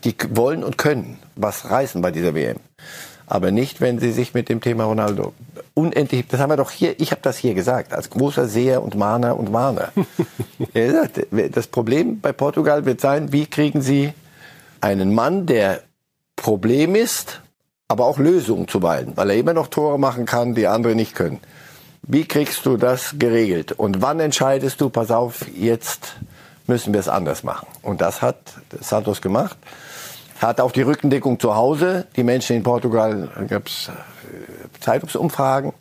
[0.03, 2.57] Die wollen und können was reißen bei dieser WM.
[3.29, 5.33] Aber nicht, wenn sie sich mit dem Thema Ronaldo
[5.75, 8.95] unendlich, das haben wir doch hier, ich habe das hier gesagt, als großer Seher und
[8.95, 9.93] Mahner und Warner.
[11.53, 14.13] das Problem bei Portugal wird sein, wie kriegen sie
[14.81, 15.83] einen Mann, der
[16.35, 17.41] Problem ist,
[17.87, 21.39] aber auch Lösungen zuweilen, weil er immer noch Tore machen kann, die andere nicht können.
[22.01, 23.73] Wie kriegst du das geregelt?
[23.73, 26.15] Und wann entscheidest du, pass auf, jetzt
[26.65, 27.67] müssen wir es anders machen?
[27.83, 28.37] Und das hat
[28.79, 29.57] Santos gemacht.
[30.39, 32.07] Hat auch die Rückendeckung zu Hause.
[32.15, 35.73] Die Menschen in Portugal, gab es äh, Zeitungsumfragen.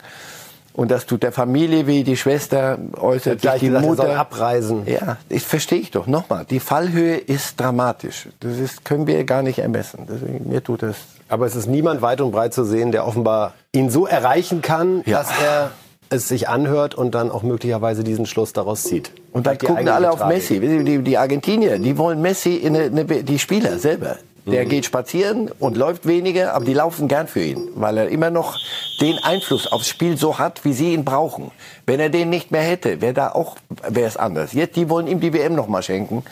[0.79, 4.17] Und das tut der Familie weh, die Schwester äußert sich, die gesagt, Mutter.
[4.17, 4.83] abreisen.
[4.85, 6.07] Ja, das verstehe ich doch.
[6.07, 8.29] Nochmal, die Fallhöhe ist dramatisch.
[8.39, 10.07] Das ist, können wir gar nicht ermessen.
[10.09, 10.95] Deswegen, mir tut das.
[11.27, 15.01] Aber es ist niemand weit und breit zu sehen, der offenbar ihn so erreichen kann,
[15.05, 15.17] ja.
[15.17, 15.71] dass er
[16.09, 19.11] es sich anhört und dann auch möglicherweise diesen Schluss daraus zieht.
[19.31, 20.59] Und dann gucken alle auf Messi.
[20.59, 24.17] Die, die, Argentinier, die wollen Messi, in eine, eine, die Spieler selber.
[24.51, 24.69] Der mhm.
[24.69, 28.57] geht spazieren und läuft weniger, aber die laufen gern für ihn, weil er immer noch
[29.01, 31.51] den Einfluss aufs Spiel so hat, wie sie ihn brauchen.
[31.85, 33.57] Wenn er den nicht mehr hätte, wäre da auch
[33.87, 34.53] wäre es anders.
[34.53, 36.23] Jetzt die wollen ihm die WM noch mal schenken.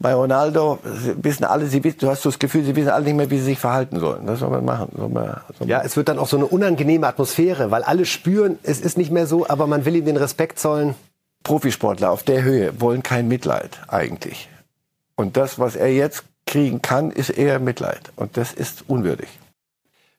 [0.00, 0.78] Bei Ronaldo
[1.20, 3.46] wissen alle, sie wissen, du hast das Gefühl, sie wissen alle nicht mehr, wie sie
[3.46, 4.26] sich verhalten sollen.
[4.26, 4.90] Das soll man machen.
[4.96, 8.04] Soll man, soll man ja, es wird dann auch so eine unangenehme Atmosphäre, weil alle
[8.04, 10.94] spüren, es ist nicht mehr so, aber man will ihm den Respekt zollen.
[11.42, 14.48] Profisportler auf der Höhe wollen kein Mitleid eigentlich.
[15.16, 18.00] Und das, was er jetzt kriegen kann, ist eher Mitleid.
[18.16, 19.28] Und das ist unwürdig.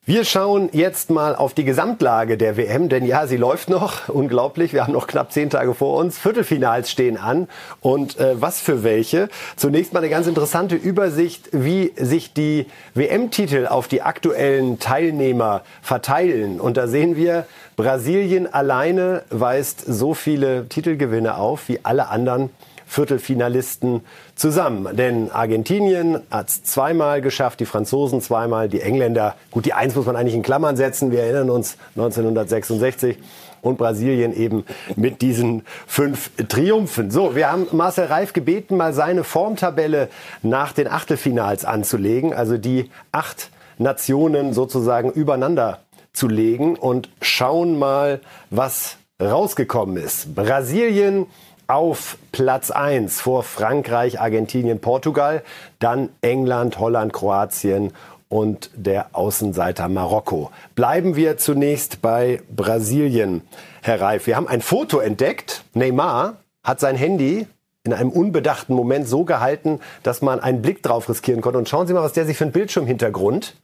[0.06, 4.10] Wir schauen jetzt mal auf die Gesamtlage der WM, denn ja, sie läuft noch.
[4.10, 6.18] Unglaublich, wir haben noch knapp zehn Tage vor uns.
[6.18, 7.48] Viertelfinals stehen an
[7.80, 9.30] und äh, was für welche.
[9.56, 12.66] Zunächst mal eine ganz interessante Übersicht, wie sich die
[12.96, 16.60] WM-Titel auf die aktuellen Teilnehmer verteilen.
[16.60, 22.50] Und da sehen wir, Brasilien alleine weist so viele Titelgewinne auf wie alle anderen
[22.90, 24.02] Viertelfinalisten
[24.34, 24.98] zusammen.
[24.98, 30.08] Denn Argentinien hat es zweimal geschafft, die Franzosen zweimal, die Engländer, gut, die Eins muss
[30.08, 33.20] man eigentlich in Klammern setzen, wir erinnern uns 1966
[33.62, 37.12] und Brasilien eben mit diesen fünf Triumphen.
[37.12, 40.10] So, wir haben Marcel Reif gebeten, mal seine Formtabelle
[40.42, 48.20] nach den Achtelfinals anzulegen, also die acht Nationen sozusagen übereinander zu legen und schauen mal,
[48.50, 50.34] was rausgekommen ist.
[50.34, 51.28] Brasilien
[51.70, 55.44] auf Platz 1 vor Frankreich, Argentinien, Portugal,
[55.78, 57.94] dann England, Holland, Kroatien
[58.28, 60.52] und der Außenseiter Marokko.
[60.74, 63.42] Bleiben wir zunächst bei Brasilien,
[63.82, 64.26] Herr Reif.
[64.26, 65.64] Wir haben ein Foto entdeckt.
[65.74, 67.48] Neymar hat sein Handy
[67.84, 71.60] in einem unbedachten Moment so gehalten, dass man einen Blick drauf riskieren konnte.
[71.60, 73.56] Und schauen Sie mal, was der sich für einen Bildschirmhintergrund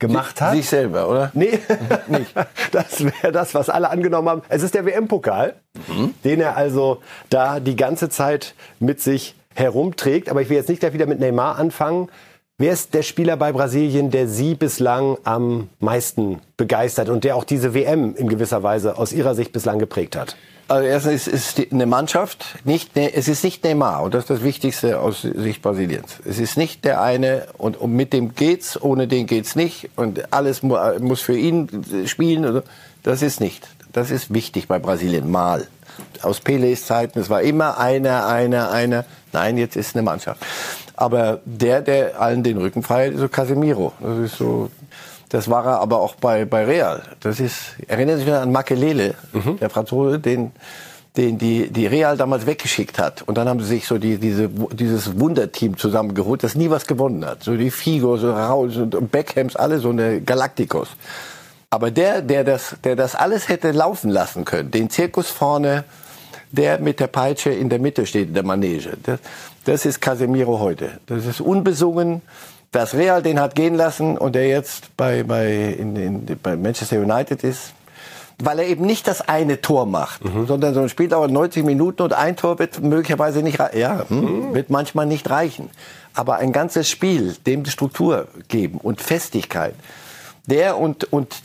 [0.00, 0.56] gemacht hat.
[0.56, 1.30] Sich selber, oder?
[1.34, 1.60] Nee,
[2.08, 2.34] nicht.
[2.72, 4.42] Das wäre das, was alle angenommen haben.
[4.48, 5.54] Es ist der WM-Pokal,
[5.88, 6.14] mhm.
[6.24, 10.28] den er also da die ganze Zeit mit sich herumträgt.
[10.28, 12.08] Aber ich will jetzt nicht gleich wieder mit Neymar anfangen.
[12.58, 17.44] Wer ist der Spieler bei Brasilien, der Sie bislang am meisten begeistert und der auch
[17.44, 20.36] diese WM in gewisser Weise aus Ihrer Sicht bislang geprägt hat?
[20.70, 24.30] Also erstens ist es eine Mannschaft, nicht, ne, es ist nicht Neymar und das ist
[24.30, 26.18] das Wichtigste aus Sicht Brasiliens.
[26.24, 30.32] Es ist nicht der eine und, und mit dem geht's, ohne den geht's nicht und
[30.32, 32.62] alles mu muss für ihn spielen.
[33.02, 33.66] Das ist nicht.
[33.92, 35.66] Das ist wichtig bei Brasilien mal.
[36.22, 39.04] Aus Pelés Zeiten, es war immer einer, einer, einer.
[39.32, 40.40] Nein, jetzt ist eine Mannschaft.
[40.94, 43.92] Aber der, der allen den Rücken frei ist, so Casemiro.
[43.98, 44.70] Das ist so
[45.30, 47.02] das war er aber auch bei, bei Real.
[47.20, 49.58] Das ist, erinnern Sie sich an Makelele, mhm.
[49.58, 50.50] der Franzose, den,
[51.16, 53.22] den die, die Real damals weggeschickt hat.
[53.22, 57.24] Und dann haben sie sich so die, diese, dieses Wunderteam zusammengeholt, das nie was gewonnen
[57.24, 57.44] hat.
[57.44, 60.88] So die Figo, so Raul und Beckhams, alle so eine Galacticos.
[61.70, 65.84] Aber der, der das, der das alles hätte laufen lassen können, den Zirkus vorne,
[66.50, 69.20] der mit der Peitsche in der Mitte steht, in der Manege, das,
[69.64, 70.98] das ist Casemiro heute.
[71.06, 72.22] Das ist unbesungen,
[72.72, 77.00] dass Real den hat gehen lassen und der jetzt bei, bei, in, in, bei Manchester
[77.00, 77.72] United ist,
[78.42, 80.46] weil er eben nicht das eine Tor macht, mhm.
[80.46, 84.20] sondern so ein Spiel dauert 90 Minuten und ein Tor wird möglicherweise nicht, ja, hm,
[84.20, 84.54] mhm.
[84.54, 85.68] wird manchmal nicht reichen.
[86.14, 89.74] Aber ein ganzes Spiel, dem Struktur geben und Festigkeit.
[90.46, 91.36] Der und, und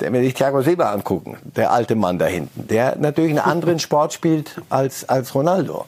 [0.00, 3.78] der, wenn sich Thiago Silva angucken, der alte Mann da hinten, der natürlich einen anderen
[3.78, 5.86] Sport spielt als, als Ronaldo.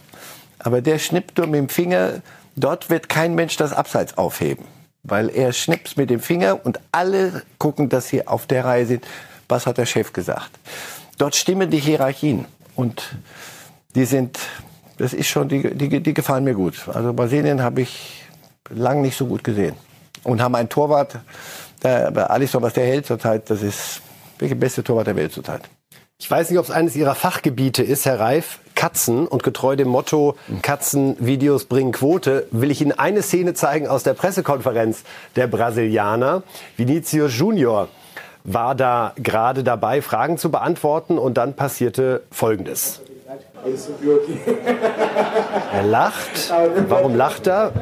[0.58, 2.22] Aber der schnippt nur mit dem Finger,
[2.56, 4.64] dort wird kein Mensch das Abseits aufheben
[5.02, 9.04] weil er schnippst mit dem Finger und alle gucken, dass sie auf der Reihe sind.
[9.48, 10.50] was hat der Chef gesagt.
[11.18, 13.16] Dort stimmen die Hierarchien und
[13.94, 14.38] die sind,
[14.96, 16.88] das ist schon, die, die, die gefallen mir gut.
[16.88, 18.24] Also Brasilien habe ich
[18.70, 19.74] lang nicht so gut gesehen
[20.24, 21.18] und haben einen Torwart,
[21.82, 24.00] der Alisson, was der hält zurzeit, das ist
[24.40, 25.62] der beste Torwart der Welt zurzeit.
[26.18, 28.60] Ich weiß nicht, ob es eines Ihrer Fachgebiete ist, Herr Reif.
[28.74, 34.02] Katzen und getreu dem Motto Katzenvideos bringen Quote, will ich Ihnen eine Szene zeigen aus
[34.02, 35.02] der Pressekonferenz
[35.36, 36.42] der Brasilianer.
[36.76, 37.88] Vinicius Junior
[38.44, 43.00] war da gerade dabei, Fragen zu beantworten und dann passierte Folgendes.
[45.72, 46.52] Er lacht.
[46.88, 47.72] Warum lacht er?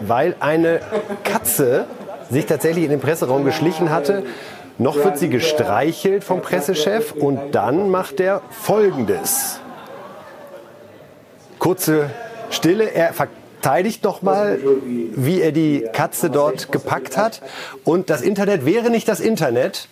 [0.00, 0.80] Weil eine
[1.24, 1.86] Katze
[2.30, 4.22] sich tatsächlich in den Presseraum geschlichen hatte.
[4.78, 9.60] Noch wird sie gestreichelt vom Pressechef und dann macht er Folgendes.
[11.68, 12.08] Kurze
[12.48, 12.94] Stille.
[12.94, 17.42] Er verteidigt noch mal, wie er die Katze dort gepackt hat.
[17.84, 19.88] Und das Internet wäre nicht das Internet,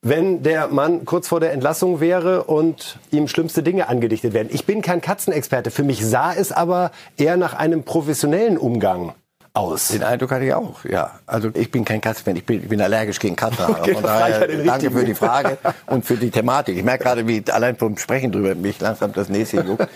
[0.00, 4.48] wenn der Mann kurz vor der Entlassung wäre und ihm schlimmste Dinge angedichtet werden.
[4.50, 5.70] Ich bin kein Katzenexperte.
[5.70, 9.12] Für mich sah es aber eher nach einem professionellen Umgang
[9.54, 9.88] aus.
[9.88, 11.12] Den Eindruck hatte ich auch, ja.
[11.26, 13.74] Also ich bin kein Katzenfan, ich bin, ich bin allergisch gegen Katzenhaare.
[13.84, 16.76] Okay, daher danke für die Frage und für die Thematik.
[16.76, 19.88] Ich merke gerade, wie allein vom Sprechen drüber mich langsam das Näschen juckt.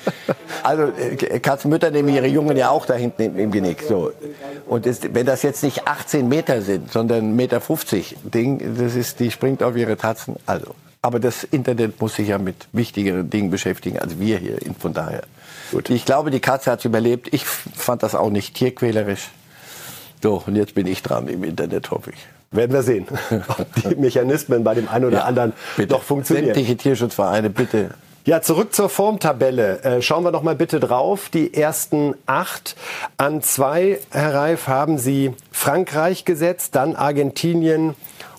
[0.62, 3.82] Also äh, Katzenmütter nehmen ihre Jungen ja auch da hinten im, im Genick.
[3.82, 4.12] So.
[4.66, 8.94] Und das, wenn das jetzt nicht 18 Meter sind, sondern 1,50 Meter 50 Ding, das
[8.94, 10.36] ist, die springt auf ihre Tatzen.
[10.46, 10.74] Also.
[11.02, 14.58] Aber das Internet muss sich ja mit wichtigeren Dingen beschäftigen als wir hier.
[14.78, 15.22] Von daher.
[15.70, 15.90] Gut.
[15.90, 17.32] Ich glaube, die Katze hat überlebt.
[17.32, 19.30] Ich fand das auch nicht tierquälerisch.
[20.22, 22.26] So, und jetzt bin ich dran im Internet, hoffe ich.
[22.50, 23.06] Werden wir sehen,
[23.48, 25.88] ob die Mechanismen bei dem einen oder ja, anderen bitte.
[25.88, 26.46] doch funktionieren.
[26.46, 27.90] Sämtliche Tierschutzvereine, bitte.
[28.24, 29.82] Ja, zurück zur Formtabelle.
[29.82, 31.30] Äh, schauen wir doch mal bitte drauf.
[31.30, 32.76] Die ersten acht.
[33.16, 37.94] An zwei, Herr Reif, haben Sie Frankreich gesetzt, dann Argentinien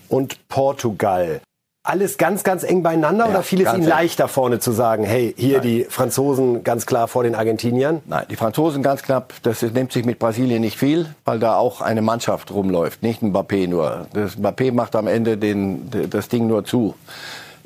[0.08, 1.42] und Portugal
[1.90, 5.34] alles ganz, ganz eng beieinander ja, oder fiel es Ihnen leichter vorne zu sagen, hey,
[5.36, 5.68] hier Nein.
[5.68, 8.02] die Franzosen ganz klar vor den Argentiniern?
[8.06, 9.34] Nein, die Franzosen ganz knapp.
[9.42, 13.34] Das nimmt sich mit Brasilien nicht viel, weil da auch eine Mannschaft rumläuft, nicht ein
[13.34, 14.06] Mbappé nur.
[14.14, 16.94] Das Mbappé macht am Ende den, das Ding nur zu.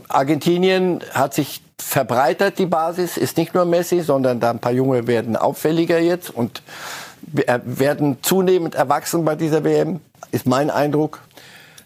[0.08, 5.06] Argentinien hat sich verbreitert, die Basis, ist nicht nur Messi, sondern da ein paar Junge
[5.06, 6.62] werden auffälliger jetzt und
[7.32, 10.00] werden zunehmend erwachsen bei dieser WM,
[10.32, 11.20] ist mein Eindruck.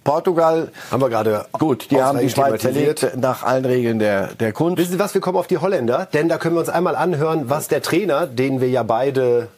[0.08, 4.54] Portugal haben wir gerade gut, die haben die Schweiz zerlegt nach allen Regeln der, der
[4.54, 4.78] Kunst.
[4.78, 7.50] Wissen Sie was, wir kommen auf die Holländer, denn da können wir uns einmal anhören,
[7.50, 9.50] was der Trainer, den wir ja beide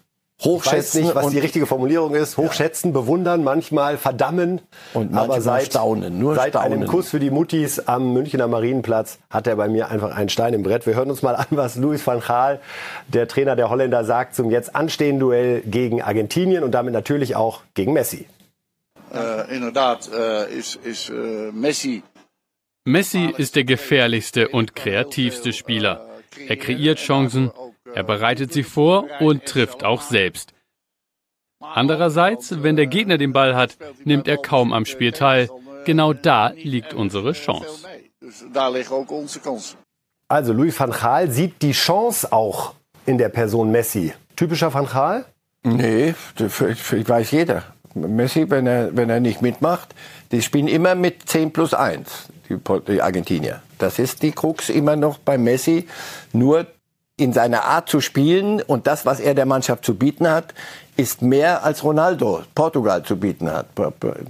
[0.42, 3.00] hochschätzen, nicht, was die richtige Formulierung ist, hochschätzen, ja.
[3.00, 4.62] bewundern, manchmal verdammen
[4.96, 6.74] und aber seit, staunen, nur seit staunen.
[6.74, 10.56] einem Kuss für die Muttis am Münchner Marienplatz hat er bei mir einfach einen Stein
[10.56, 10.88] im Brett.
[10.88, 12.60] Wir hören uns mal an, was Louis van Gaal,
[13.08, 17.62] der Trainer der Holländer, sagt zum jetzt anstehenden Duell gegen Argentinien und damit natürlich auch
[17.76, 18.26] gegen Messi.
[19.14, 22.04] Äh, inderdaad äh, ist, ist äh, Messi.
[22.86, 26.08] Messi ist der gefährlichste und kreativste Spieler.
[26.48, 27.52] Er kreiert Chancen,
[27.94, 30.54] er bereitet sie vor und trifft auch selbst.
[31.60, 35.50] Andererseits, wenn der Gegner den Ball hat, nimmt er kaum am Spiel teil.
[35.86, 37.88] Genau da liegt unsere Chance.
[40.28, 44.14] Also Louis van Gaal sieht die Chance auch in der Person Messi.
[44.36, 45.26] Typischer van Gaal?
[45.64, 47.64] Nee, das weiß jeder.
[48.02, 49.94] Messi, wenn er, wenn er nicht mitmacht,
[50.32, 52.58] die spielen immer mit 10 plus 1, die,
[52.88, 53.62] die Argentinier.
[53.78, 55.88] Das ist die Krux immer noch bei Messi.
[56.34, 56.68] Nur
[57.18, 60.54] in seiner Art zu spielen und das, was er der Mannschaft zu bieten hat,
[60.96, 63.68] ist mehr als Ronaldo Portugal zu bieten hat.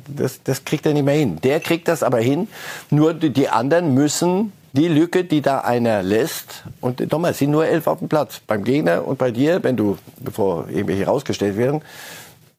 [0.08, 1.40] Das, das kriegt er nicht mehr hin.
[1.42, 2.48] Der kriegt das aber hin.
[2.90, 7.66] Nur die anderen müssen die Lücke, die da einer lässt, und nochmal, es sind nur
[7.66, 8.40] elf auf dem Platz.
[8.46, 11.82] Beim Gegner und bei dir, wenn du, bevor irgendwelche rausgestellt werden,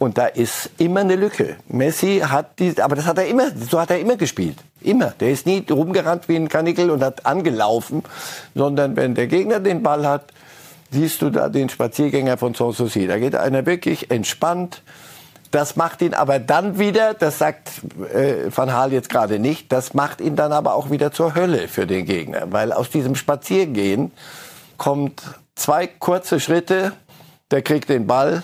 [0.00, 1.56] und da ist immer eine Lücke.
[1.68, 4.56] Messi hat die, aber das hat er immer, so hat er immer gespielt.
[4.80, 5.12] Immer.
[5.20, 8.02] Der ist nie rumgerannt wie ein Kanickel und hat angelaufen,
[8.54, 10.32] sondern wenn der Gegner den Ball hat,
[10.90, 13.06] siehst du da den Spaziergänger von Sanssouci.
[13.06, 14.82] Da geht einer wirklich entspannt.
[15.50, 17.82] Das macht ihn aber dann wieder, das sagt
[18.14, 21.68] äh, Van Hal jetzt gerade nicht, das macht ihn dann aber auch wieder zur Hölle
[21.68, 22.50] für den Gegner.
[22.50, 24.12] Weil aus diesem Spaziergehen
[24.78, 25.20] kommt
[25.56, 26.92] zwei kurze Schritte,
[27.50, 28.42] der kriegt den Ball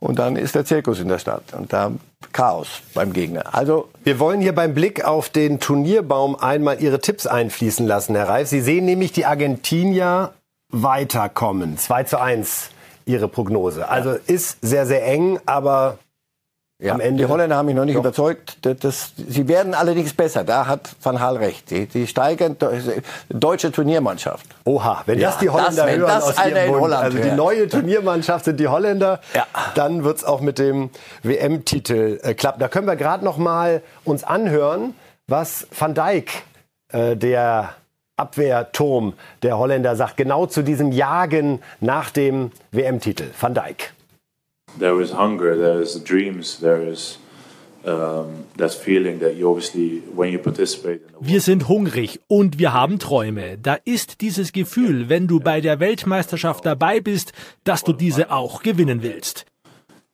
[0.00, 1.92] und dann ist der Zirkus in der Stadt und da
[2.32, 3.54] Chaos beim Gegner.
[3.54, 8.28] Also wir wollen hier beim Blick auf den Turnierbaum einmal Ihre Tipps einfließen lassen, Herr
[8.28, 8.48] Reif.
[8.48, 10.32] Sie sehen nämlich die Argentinier
[10.70, 11.78] weiterkommen.
[11.78, 12.70] 2 zu 1
[13.06, 13.88] Ihre Prognose.
[13.88, 15.98] Also ist sehr, sehr eng, aber
[16.78, 18.02] ja, Am Ende die Holländer haben mich noch nicht doch.
[18.02, 18.58] überzeugt.
[18.60, 20.44] Das, das, sie werden allerdings besser.
[20.44, 21.70] Da hat Van Hal recht.
[21.70, 22.54] Die, die steigern
[23.30, 24.44] deutsche Turniermannschaft.
[24.64, 27.66] Oha, wenn ja, das die Holländer das, hören das aus ihrem Mund, also die neue
[27.68, 29.46] Turniermannschaft sind die Holländer, ja.
[29.74, 30.90] dann wird's auch mit dem
[31.22, 32.60] WM-Titel äh, klappen.
[32.60, 34.94] Da können wir gerade noch mal uns anhören,
[35.26, 36.42] was Van Dijk,
[36.92, 37.70] äh, der
[38.18, 43.30] Abwehrturm der Holländer, sagt, genau zu diesem Jagen nach dem WM-Titel.
[43.40, 43.94] Van Dijk.
[44.78, 47.18] There is hunger, there is dreams, there is
[51.20, 53.58] wir sind hungrig und wir haben Träume.
[53.58, 58.64] Da ist dieses Gefühl, wenn du bei der Weltmeisterschaft dabei bist, dass du diese auch
[58.64, 59.46] gewinnen willst.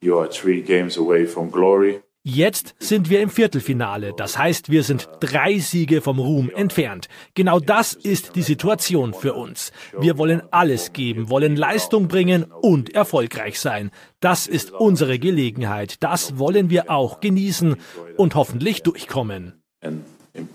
[0.02, 2.02] You are three games away from glory.
[2.24, 7.08] Jetzt sind wir im Viertelfinale, das heißt, wir sind drei Siege vom Ruhm entfernt.
[7.34, 9.72] Genau das ist die Situation für uns.
[9.98, 13.90] Wir wollen alles geben, wollen Leistung bringen und erfolgreich sein.
[14.20, 17.74] Das ist unsere Gelegenheit, das wollen wir auch genießen
[18.16, 19.60] und hoffentlich durchkommen.
[19.80, 20.04] And,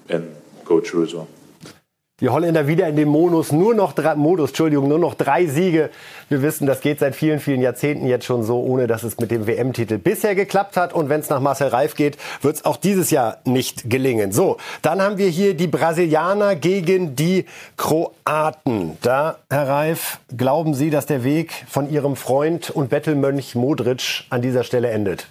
[0.08, 0.26] and
[0.64, 1.28] go through as well.
[2.20, 5.92] Die Holländer wieder in dem Modus, nur noch drei, Modus, Entschuldigung, nur noch drei Siege.
[6.30, 9.30] Wir wissen, das geht seit vielen, vielen Jahrzehnten jetzt schon so, ohne dass es mit
[9.30, 10.94] dem WM-Titel bisher geklappt hat.
[10.94, 14.32] Und wenn es nach Marcel Reif geht, wird es auch dieses Jahr nicht gelingen.
[14.32, 17.46] So, dann haben wir hier die Brasilianer gegen die
[17.78, 18.98] Kroaten.
[19.04, 24.42] Da, Herr Reif, glauben Sie, dass der Weg von Ihrem Freund und Bettelmönch Modric an
[24.42, 25.28] dieser Stelle endet?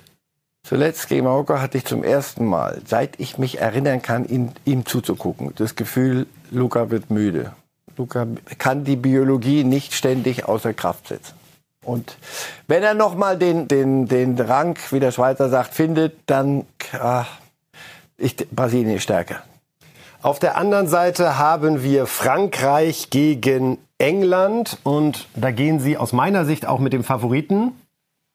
[0.66, 4.84] Zuletzt gegen Marokko hatte ich zum ersten Mal, seit ich mich erinnern kann, ihm, ihm
[4.84, 7.52] zuzugucken, das Gefühl, Luca wird müde.
[7.96, 8.26] Luca
[8.58, 11.34] kann die Biologie nicht ständig außer Kraft setzen.
[11.84, 12.16] Und
[12.66, 16.66] wenn er noch mal den, den, den Rang, wie der Schweizer sagt, findet, dann
[16.98, 17.28] ach,
[18.18, 19.44] ich, Brasilien ist stärker.
[20.20, 26.44] Auf der anderen Seite haben wir Frankreich gegen England und da gehen Sie aus meiner
[26.44, 27.80] Sicht auch mit dem Favoriten.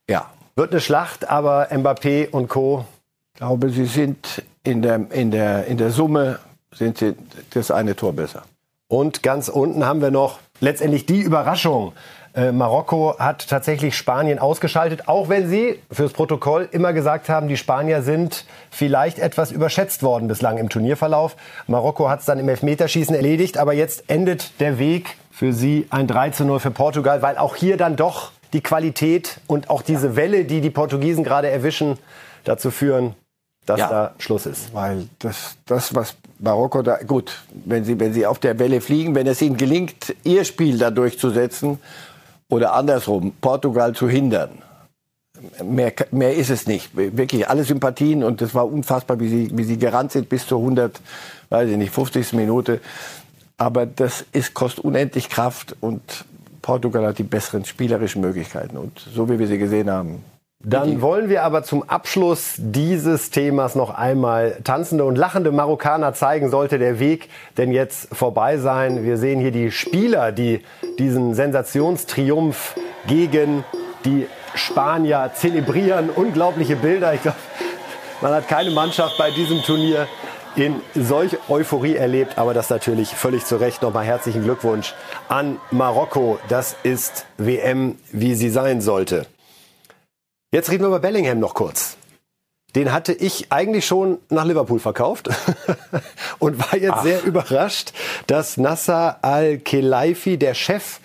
[0.10, 0.30] Ja.
[0.56, 2.86] Wird eine Schlacht, aber Mbappé und Co.
[3.34, 6.40] Ich glaube, sie sind in der, in der, in der Summe
[6.74, 7.16] sind sie
[7.54, 8.44] das eine Tor besser.
[8.88, 11.94] Und ganz unten haben wir noch letztendlich die Überraschung.
[12.34, 17.58] Äh, Marokko hat tatsächlich Spanien ausgeschaltet, auch wenn sie fürs Protokoll immer gesagt haben, die
[17.58, 21.36] Spanier sind vielleicht etwas überschätzt worden bislang im Turnierverlauf.
[21.68, 26.08] Marokko hat es dann im Elfmeterschießen erledigt, aber jetzt endet der Weg für sie ein
[26.08, 30.16] 3 zu 0 für Portugal, weil auch hier dann doch die Qualität und auch diese
[30.16, 31.98] Welle, die die Portugiesen gerade erwischen,
[32.44, 33.16] dazu führen,
[33.66, 34.74] dass ja, da Schluss ist.
[34.74, 39.16] Weil das, das, was Marokko da, gut, wenn sie, wenn sie auf der Welle fliegen,
[39.16, 41.80] wenn es ihnen gelingt, ihr Spiel da durchzusetzen
[42.50, 44.50] oder andersrum, Portugal zu hindern,
[45.64, 46.96] mehr, mehr ist es nicht.
[46.96, 50.60] Wirklich alle Sympathien und das war unfassbar, wie sie, wie sie gerannt sind bis zur
[50.60, 51.00] 100,
[51.50, 52.34] weiß ich nicht, 50.
[52.34, 52.80] Minute.
[53.58, 56.26] Aber das ist, kostet unendlich Kraft und
[56.62, 58.78] Portugal hat die besseren spielerischen Möglichkeiten.
[58.78, 60.24] Und so wie wir sie gesehen haben,
[60.64, 66.52] dann wollen wir aber zum Abschluss dieses Themas noch einmal tanzende und lachende Marokkaner zeigen,
[66.52, 69.04] sollte der Weg denn jetzt vorbei sein.
[69.04, 70.62] Wir sehen hier die Spieler, die
[71.00, 72.76] diesen Sensationstriumph
[73.08, 73.64] gegen
[74.06, 76.12] die Spanier zelebrieren.
[76.12, 77.16] Unglaubliche Bilder.
[77.16, 77.38] Ich glaube,
[78.22, 80.08] man hat keine Mannschaft bei diesem Turnier
[80.56, 83.82] in solch Euphorie erlebt, aber das natürlich völlig zu Recht.
[83.82, 84.94] Nochmal herzlichen Glückwunsch
[85.30, 86.40] an Marokko.
[86.50, 89.28] Das ist WM, wie sie sein sollte.
[90.52, 91.98] Jetzt reden wir über Bellingham noch kurz.
[92.76, 95.30] Den hatte ich eigentlich schon nach Liverpool verkauft
[96.40, 97.04] und war jetzt Ach.
[97.04, 97.92] sehr überrascht,
[98.28, 101.00] dass Nasser Al-Khelaifi, der Chef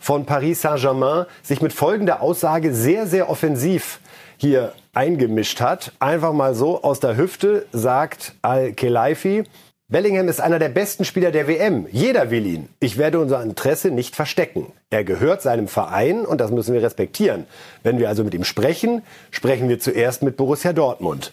[0.00, 4.00] von Paris Saint-Germain, sich mit folgender Aussage sehr, sehr offensiv
[4.38, 5.92] hier eingemischt hat.
[5.98, 9.44] Einfach mal so aus der Hüfte sagt Al-Khelaifi,
[9.90, 11.88] Bellingham ist einer der besten Spieler der WM.
[11.90, 12.68] Jeder will ihn.
[12.78, 14.72] Ich werde unser Interesse nicht verstecken.
[14.88, 17.44] Er gehört seinem Verein und das müssen wir respektieren.
[17.82, 21.32] Wenn wir also mit ihm sprechen, sprechen wir zuerst mit Borussia Dortmund.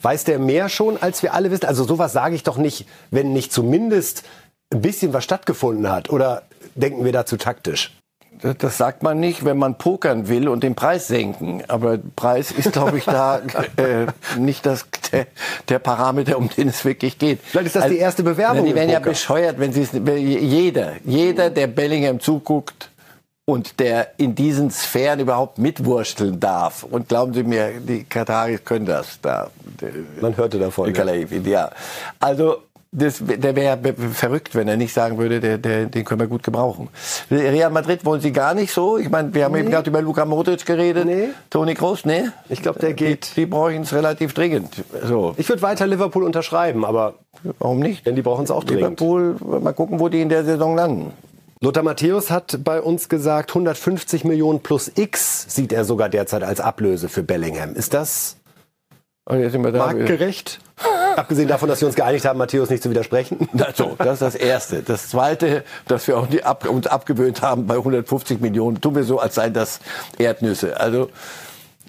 [0.00, 1.66] Weiß der mehr schon, als wir alle wissen?
[1.66, 4.24] Also sowas sage ich doch nicht, wenn nicht zumindest
[4.72, 6.10] ein bisschen was stattgefunden hat.
[6.10, 6.42] Oder
[6.74, 7.96] denken wir dazu taktisch?
[8.40, 11.62] Das sagt man nicht, wenn man pokern will und den Preis senken.
[11.68, 13.38] Aber Preis ist, glaube ich, da
[13.76, 14.06] äh,
[14.36, 15.26] nicht das, der,
[15.68, 17.40] der, Parameter, um den es wirklich geht.
[17.42, 18.64] Vielleicht ist das also, die erste Bewerbung.
[18.64, 19.92] Die werden ja bescheuert, wenn sie es.
[19.92, 22.90] Jeder, jeder, der Bellingham zuguckt
[23.44, 26.84] und der in diesen Sphären überhaupt mitwursteln darf.
[26.84, 29.20] Und glauben Sie mir, die Kataris können das.
[29.20, 29.50] Da,
[30.20, 30.92] Man hörte davon.
[30.94, 31.04] Ja.
[31.04, 31.70] ja.
[32.20, 32.62] Also
[32.94, 33.78] das, der wäre
[34.12, 36.88] verrückt, wenn er nicht sagen würde, der, der, den können wir gut gebrauchen.
[37.30, 38.98] Real Madrid wollen Sie gar nicht so?
[38.98, 39.60] Ich meine, wir haben nee.
[39.60, 41.06] eben gerade über Luka Modric geredet.
[41.06, 41.28] Nee.
[41.48, 42.34] Toni Kroos, ne?
[42.50, 43.30] Ich glaube, der geht.
[43.30, 44.84] Die, die brauchen es relativ dringend.
[45.04, 45.34] So.
[45.38, 47.14] Ich würde weiter Liverpool unterschreiben, aber
[47.58, 48.04] warum nicht?
[48.04, 49.00] Denn die brauchen es auch dringend.
[49.00, 51.12] Liverpool, mal gucken, wo die in der Saison landen.
[51.62, 56.60] Lothar Matthäus hat bei uns gesagt, 150 Millionen plus X sieht er sogar derzeit als
[56.60, 57.74] Ablöse für Bellingham.
[57.74, 58.36] Ist das
[59.28, 60.60] marktgerecht?
[61.16, 63.48] Abgesehen davon, dass wir uns geeinigt haben, Matthäus nicht zu widersprechen.
[63.74, 64.82] So, das ist das Erste.
[64.82, 69.18] Das Zweite, dass wir auch ab, uns abgewöhnt haben, bei 150 Millionen tun wir so,
[69.18, 69.80] als seien das
[70.18, 70.78] Erdnüsse.
[70.78, 71.10] Also,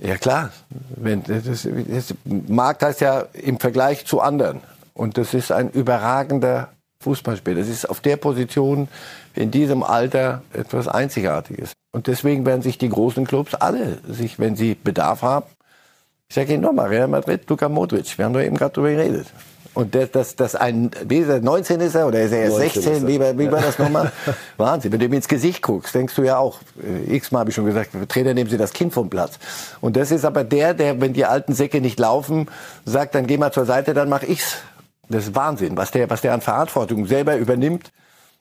[0.02, 0.52] ja klar,
[0.96, 4.62] wenn, das, das, Markt heißt ja im Vergleich zu anderen.
[4.94, 6.70] Und das ist ein überragender
[7.02, 7.60] Fußballspieler.
[7.60, 8.88] Das ist auf der Position
[9.34, 11.74] in diesem Alter etwas Einzigartiges.
[11.92, 15.46] Und deswegen werden sich die großen Clubs alle, sich, wenn sie Bedarf haben,
[16.34, 19.28] ich sage Ihnen nochmal, Real Madrid, Luka Modric, wir haben doch eben gerade darüber geredet.
[19.76, 22.58] Und das, das, das ein, wie ist er, 19 ist er oder ist er erst
[22.58, 23.06] 16?
[23.06, 24.12] Wie, wie war das nochmal?
[24.58, 24.92] Wahnsinn.
[24.92, 27.68] Wenn du ihm ins Gesicht guckst, denkst du ja auch, äh, x-mal habe ich schon
[27.68, 29.38] gesagt, Trainer nehmen Sie das Kind vom Platz.
[29.80, 32.48] Und das ist aber der, der, wenn die alten Säcke nicht laufen,
[32.84, 34.58] sagt, dann geh mal zur Seite, dann mach ich's.
[35.10, 37.92] Das ist Wahnsinn, was der, was der an Verantwortung selber übernimmt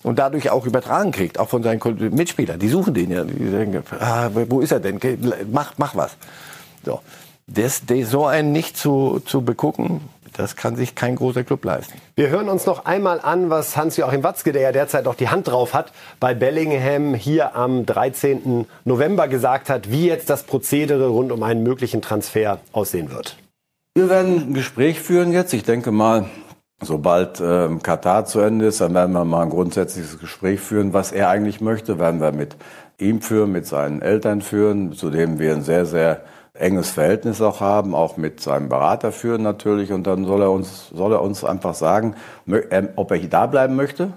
[0.03, 1.83] und dadurch auch übertragen kriegt, auch von seinen
[2.15, 2.59] Mitspielern.
[2.59, 3.25] Die suchen den ja.
[3.25, 4.99] Die denken, ah, wo ist er denn?
[5.53, 6.17] Mach, mach was.
[6.87, 7.01] So.
[7.55, 10.01] Das, das, so einen nicht zu, zu begucken,
[10.33, 11.99] das kann sich kein großer Club leisten.
[12.15, 15.49] Wir hören uns noch einmal an, was Hans-Joachim Watzke, der ja derzeit noch die Hand
[15.49, 18.67] drauf hat, bei Bellingham hier am 13.
[18.85, 23.37] November gesagt hat, wie jetzt das Prozedere rund um einen möglichen Transfer aussehen wird.
[23.95, 25.53] Wir werden ein Gespräch führen jetzt.
[25.53, 26.25] Ich denke mal,
[26.81, 31.13] sobald äh, Katar zu Ende ist, dann werden wir mal ein grundsätzliches Gespräch führen, was
[31.13, 31.99] er eigentlich möchte.
[31.99, 32.57] Werden wir mit
[32.99, 36.23] ihm führen, mit seinen Eltern führen, zu dem wir ein sehr, sehr
[36.55, 39.93] enges Verhältnis auch haben, auch mit seinem Berater führen natürlich.
[39.93, 42.15] Und dann soll er uns, soll er uns einfach sagen,
[42.97, 44.13] ob er hier da bleiben möchte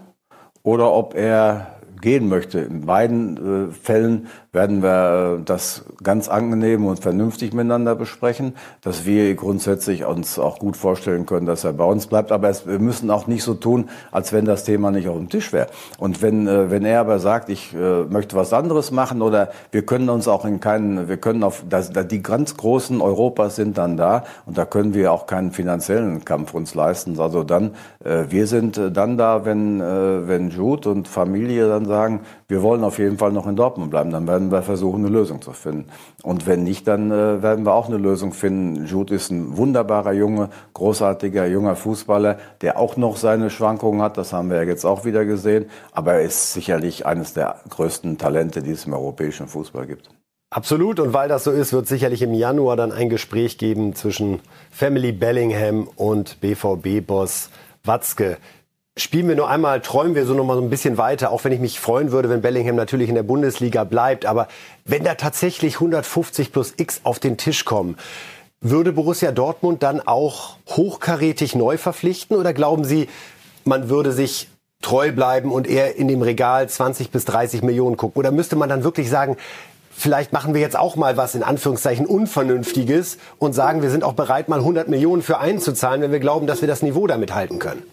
[0.63, 2.59] oder ob er gehen möchte.
[2.59, 9.35] In beiden äh, Fällen werden wir das ganz angenehm und vernünftig miteinander besprechen, dass wir
[9.35, 12.31] grundsätzlich uns auch gut vorstellen können, dass er bei uns bleibt.
[12.31, 15.29] Aber es, wir müssen auch nicht so tun, als wenn das Thema nicht auf dem
[15.29, 15.67] Tisch wäre.
[15.99, 19.85] Und wenn, äh, wenn er aber sagt, ich äh, möchte was anderes machen oder wir
[19.85, 23.97] können uns auch in keinen, wir können auf, das, die ganz großen Europas sind dann
[23.97, 27.19] da und da können wir auch keinen finanziellen Kampf uns leisten.
[27.19, 27.71] Also dann,
[28.03, 32.61] äh, wir sind äh, dann da, wenn, äh, wenn Jude und Familie dann sagen, wir
[32.61, 35.51] wollen auf jeden Fall noch in Dortmund bleiben, dann werden wir versuchen, eine Lösung zu
[35.51, 35.89] finden.
[36.21, 38.85] Und wenn nicht, dann äh, werden wir auch eine Lösung finden.
[38.85, 44.17] Jude ist ein wunderbarer Junge, großartiger junger Fußballer, der auch noch seine Schwankungen hat.
[44.17, 45.65] Das haben wir ja jetzt auch wieder gesehen.
[45.91, 50.09] Aber er ist sicherlich eines der größten Talente, die es im europäischen Fußball gibt.
[50.51, 50.99] Absolut.
[50.99, 54.39] Und weil das so ist, wird sicherlich im Januar dann ein Gespräch geben zwischen
[54.69, 57.49] Family Bellingham und BVB-Boss
[57.83, 58.37] Watzke.
[58.97, 61.51] Spielen wir nur einmal, träumen wir so noch mal so ein bisschen weiter, auch wenn
[61.51, 64.25] ich mich freuen würde, wenn Bellingham natürlich in der Bundesliga bleibt.
[64.25, 64.47] Aber
[64.85, 67.97] wenn da tatsächlich 150 plus X auf den Tisch kommen,
[68.61, 72.37] würde Borussia Dortmund dann auch hochkarätig neu verpflichten?
[72.37, 73.09] Oder glauben Sie,
[73.65, 74.47] man würde sich
[74.81, 78.17] treu bleiben und eher in dem Regal 20 bis 30 Millionen gucken?
[78.17, 79.35] Oder müsste man dann wirklich sagen,
[79.91, 84.13] vielleicht machen wir jetzt auch mal was in Anführungszeichen Unvernünftiges und sagen, wir sind auch
[84.13, 87.59] bereit, mal 100 Millionen für einzuzahlen, wenn wir glauben, dass wir das Niveau damit halten
[87.59, 87.83] können?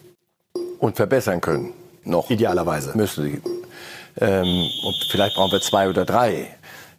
[0.83, 1.71] Und verbessern können.
[2.03, 2.29] Noch.
[2.29, 2.91] Idealerweise.
[2.95, 3.41] Müssen sie.
[4.19, 6.47] Ähm, und vielleicht brauchen wir zwei oder drei.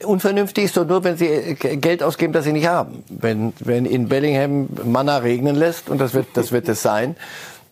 [0.02, 3.04] Unvernünftig ist doch nur, wenn sie äh, Geld ausgeben, das sie nicht haben.
[3.10, 7.14] Wenn, wenn in Bellingham Manna regnen lässt, und das wird, das wird es sein,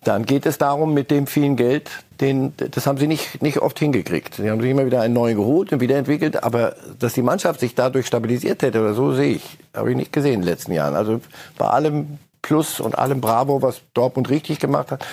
[0.04, 1.88] dann geht es darum, mit dem vielen Geld,
[2.20, 4.34] den, das haben sie nicht, nicht oft hingekriegt.
[4.34, 7.74] Sie haben sich immer wieder einen neuen geholt und wiederentwickelt, aber dass die Mannschaft sich
[7.74, 9.58] dadurch stabilisiert hätte oder so, sehe ich.
[9.74, 10.94] Habe ich nicht gesehen in den letzten Jahren.
[10.94, 11.22] Also
[11.56, 15.06] bei allem Plus und allem Bravo, was Dortmund richtig gemacht hat,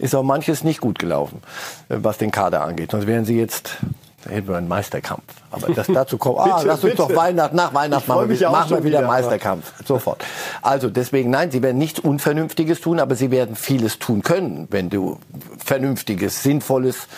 [0.00, 1.42] ist auch manches nicht gut gelaufen,
[1.88, 2.90] äh, was den Kader angeht.
[2.90, 3.78] Sonst wären sie jetzt
[4.24, 5.22] da hätten wir einen Meisterkampf.
[5.50, 6.96] Aber das dazu kommt, ah, bitte, lass uns bitte.
[6.96, 9.72] doch Weihnachten, nach Weihnachten machen wir, machen wir wieder, wieder Meisterkampf.
[9.84, 10.22] Sofort.
[10.60, 14.90] Also deswegen, nein, sie werden nichts Unvernünftiges tun, aber sie werden vieles tun können, wenn
[14.90, 15.18] du
[15.64, 17.08] Vernünftiges, Sinnvolles,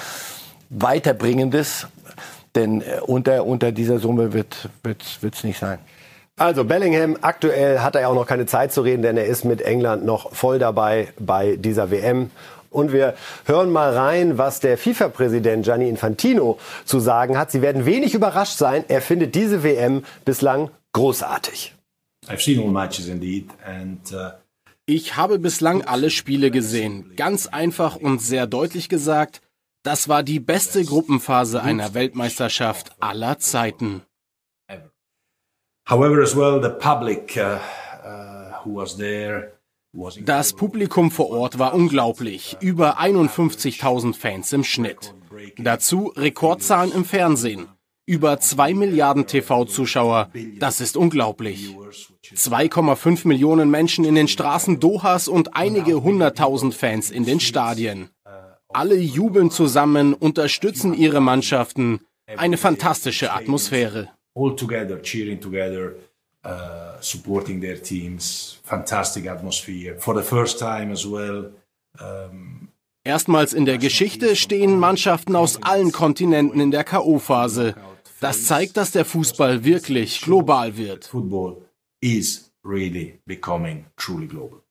[0.70, 1.88] Weiterbringendes,
[2.54, 5.80] denn äh, unter, unter dieser Summe wird es nicht sein.
[6.36, 9.44] Also Bellingham, aktuell hat er ja auch noch keine Zeit zu reden, denn er ist
[9.44, 12.30] mit England noch voll dabei bei dieser WM.
[12.72, 13.14] Und wir
[13.44, 17.50] hören mal rein, was der FIFA-Präsident Gianni Infantino zu sagen hat.
[17.50, 18.84] Sie werden wenig überrascht sein.
[18.88, 21.74] Er findet diese WM bislang großartig.
[22.28, 22.34] Uh,
[24.86, 27.12] ich habe bislang alle Spiele gesehen.
[27.16, 29.40] Ganz einfach und sehr deutlich gesagt,
[29.82, 34.02] das war die beste Gruppenphase einer Weltmeisterschaft aller Zeiten.
[35.88, 37.58] However, as well, the public uh,
[38.06, 39.52] uh, who was there
[40.24, 42.56] das Publikum vor Ort war unglaublich.
[42.60, 45.14] Über 51.000 Fans im Schnitt.
[45.58, 47.68] Dazu Rekordzahlen im Fernsehen.
[48.06, 50.30] Über 2 Milliarden TV-Zuschauer.
[50.58, 51.76] Das ist unglaublich.
[52.34, 58.08] 2,5 Millionen Menschen in den Straßen Dohas und einige hunderttausend Fans in den Stadien.
[58.68, 62.00] Alle jubeln zusammen, unterstützen ihre Mannschaften.
[62.36, 64.08] Eine fantastische Atmosphäre.
[64.34, 65.92] All together, cheering together.
[66.44, 68.58] Uh, supporting their teams.
[68.64, 69.96] Fantastic atmosphere.
[70.00, 71.52] For the first time as well.
[72.00, 72.68] Um,
[73.04, 77.76] Erstmals in der Geschichte stehen Mannschaften aus allen Kontinenten in der KO-Phase.
[78.20, 81.06] Das zeigt, dass der Fußball wirklich global wird.
[81.06, 81.62] Football
[82.00, 84.61] is really becoming truly global.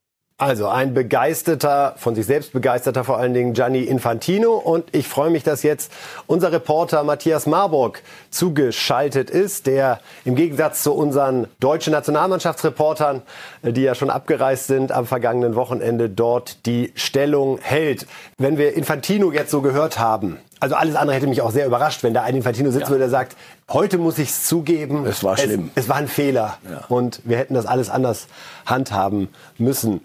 [0.41, 4.55] Also ein begeisterter, von sich selbst begeisterter vor allen Dingen Gianni Infantino.
[4.55, 5.91] Und ich freue mich, dass jetzt
[6.25, 13.21] unser Reporter Matthias Marburg zugeschaltet ist, der im Gegensatz zu unseren deutschen Nationalmannschaftsreportern,
[13.61, 18.07] äh, die ja schon abgereist sind, am vergangenen Wochenende dort die Stellung hält.
[18.39, 22.03] Wenn wir Infantino jetzt so gehört haben, also alles andere hätte mich auch sehr überrascht,
[22.03, 22.89] wenn da ein Infantino sitzen ja.
[22.89, 23.35] würde, der sagt,
[23.67, 25.07] heute muss ich es zugeben.
[25.07, 25.71] Es war schlimm.
[25.73, 26.59] Es, es war ein Fehler.
[26.69, 26.85] Ja.
[26.87, 28.27] Und wir hätten das alles anders
[28.67, 30.01] handhaben müssen.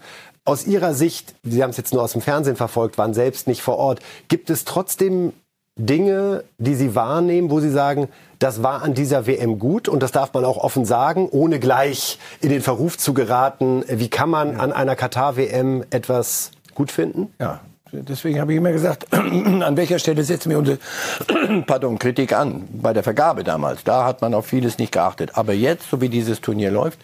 [0.47, 3.61] Aus Ihrer Sicht, Sie haben es jetzt nur aus dem Fernsehen verfolgt, waren selbst nicht
[3.61, 5.33] vor Ort, gibt es trotzdem
[5.75, 8.07] Dinge, die Sie wahrnehmen, wo Sie sagen,
[8.39, 12.17] das war an dieser WM gut und das darf man auch offen sagen, ohne gleich
[12.39, 13.83] in den Verruf zu geraten.
[13.89, 17.27] Wie kann man an einer Katar-WM etwas gut finden?
[17.41, 17.59] Ja,
[17.91, 20.77] Deswegen habe ich immer gesagt, an welcher Stelle setzen wir unsere
[21.67, 22.67] Pardon, Kritik an?
[22.71, 23.83] Bei der Vergabe damals.
[23.83, 25.31] Da hat man auf vieles nicht geachtet.
[25.37, 26.99] Aber jetzt, so wie dieses Turnier läuft,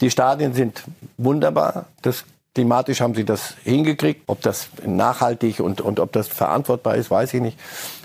[0.00, 0.82] die Stadien sind
[1.16, 1.86] wunderbar.
[2.02, 2.24] Das
[2.54, 4.22] Klimatisch haben sie das hingekriegt.
[4.26, 7.58] Ob das nachhaltig und, und ob das verantwortbar ist, weiß ich nicht.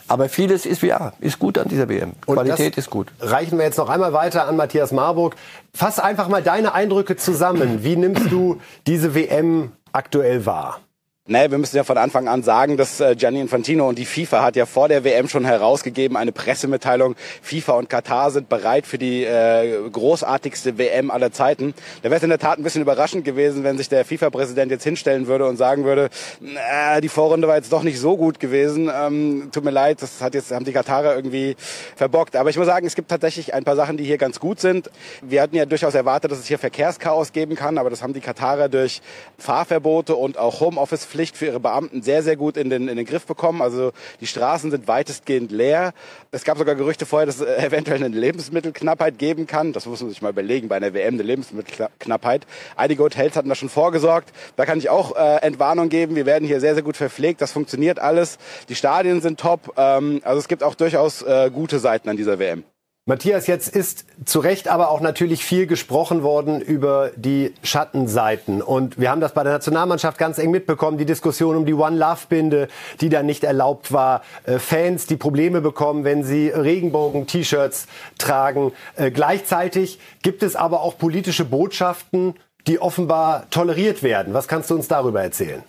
[0.08, 2.12] Aber vieles ist ja, ist gut an dieser WM.
[2.26, 3.08] Und Qualität ist gut.
[3.20, 5.36] Reichen wir jetzt noch einmal weiter an Matthias Marburg.
[5.74, 7.84] Fass einfach mal deine Eindrücke zusammen.
[7.84, 10.82] Wie nimmst du diese WM aktuell wahr?
[11.26, 14.44] Nee, wir müssen ja von Anfang an sagen, dass äh, Gianni Infantino und die FIFA
[14.44, 18.98] hat ja vor der WM schon herausgegeben, eine Pressemitteilung, FIFA und Katar sind bereit für
[18.98, 21.76] die äh, großartigste WM aller Zeiten.
[22.02, 24.84] Da wäre es in der Tat ein bisschen überraschend gewesen, wenn sich der FIFA-Präsident jetzt
[24.84, 26.10] hinstellen würde und sagen würde,
[26.42, 30.20] äh, die Vorrunde war jetzt doch nicht so gut gewesen, ähm, tut mir leid, das
[30.20, 31.56] hat jetzt, haben die Katarer irgendwie
[31.96, 32.36] verbockt.
[32.36, 34.92] Aber ich muss sagen, es gibt tatsächlich ein paar Sachen, die hier ganz gut sind.
[35.22, 38.20] Wir hatten ja durchaus erwartet, dass es hier Verkehrschaos geben kann, aber das haben die
[38.20, 39.02] Katarer durch
[39.38, 43.06] Fahrverbote und auch Homeoffice Pflicht für ihre Beamten sehr, sehr gut in den, in den
[43.06, 43.62] Griff bekommen.
[43.62, 45.94] Also die Straßen sind weitestgehend leer.
[46.32, 49.74] Es gab sogar Gerüchte vorher, dass es eventuell eine Lebensmittelknappheit geben kann.
[49.74, 52.48] Das muss man sich mal überlegen bei einer WM, eine Lebensmittelknappheit.
[52.76, 54.34] Einige Hotels hatten da schon vorgesorgt.
[54.56, 56.16] Da kann ich auch äh, Entwarnung geben.
[56.16, 57.42] Wir werden hier sehr, sehr gut verpflegt.
[57.42, 58.40] Das funktioniert alles.
[58.70, 59.74] Die Stadien sind top.
[59.78, 62.64] Ähm, also es gibt auch durchaus äh, gute Seiten an dieser WM.
[63.06, 68.62] Matthias, jetzt ist zu Recht aber auch natürlich viel gesprochen worden über die Schattenseiten.
[68.62, 72.70] Und wir haben das bei der Nationalmannschaft ganz eng mitbekommen, die Diskussion um die One-Love-Binde,
[73.02, 74.22] die dann nicht erlaubt war.
[74.46, 77.88] Äh, Fans, die Probleme bekommen, wenn sie Regenbogen-T-Shirts
[78.20, 78.72] tragen.
[78.96, 82.36] Äh, gleichzeitig gibt es aber auch politische Botschaften,
[82.68, 84.34] die offenbar toleriert werden.
[84.34, 85.62] Was kannst du uns darüber erzählen?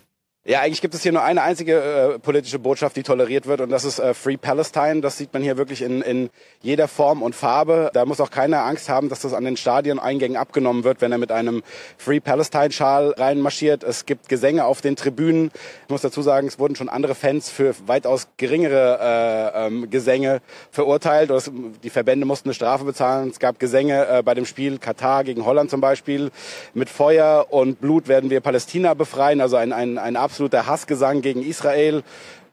[0.47, 1.81] Ja, eigentlich gibt es hier nur eine einzige
[2.17, 5.01] äh, politische Botschaft, die toleriert wird, und das ist äh, Free Palestine.
[5.01, 6.29] Das sieht man hier wirklich in, in
[6.61, 7.89] jeder Form und Farbe.
[7.93, 11.17] Da muss auch keiner Angst haben, dass das an den Stadioneingängen abgenommen wird, wenn er
[11.17, 11.63] mit einem
[11.97, 13.83] Free Palestine-Schal reinmarschiert.
[13.83, 15.49] Es gibt Gesänge auf den Tribünen.
[15.85, 20.43] Ich muss dazu sagen, es wurden schon andere Fans für weitaus geringere äh, ähm, Gesänge
[20.69, 21.31] verurteilt.
[21.31, 21.49] Das,
[21.81, 23.29] die Verbände mussten eine Strafe bezahlen.
[23.29, 26.29] Es gab Gesänge äh, bei dem Spiel Katar gegen Holland zum Beispiel.
[26.75, 29.41] Mit Feuer und Blut werden wir Palästina befreien.
[29.41, 32.03] Also ein, ein, ein absoluter Hassgesang gegen Israel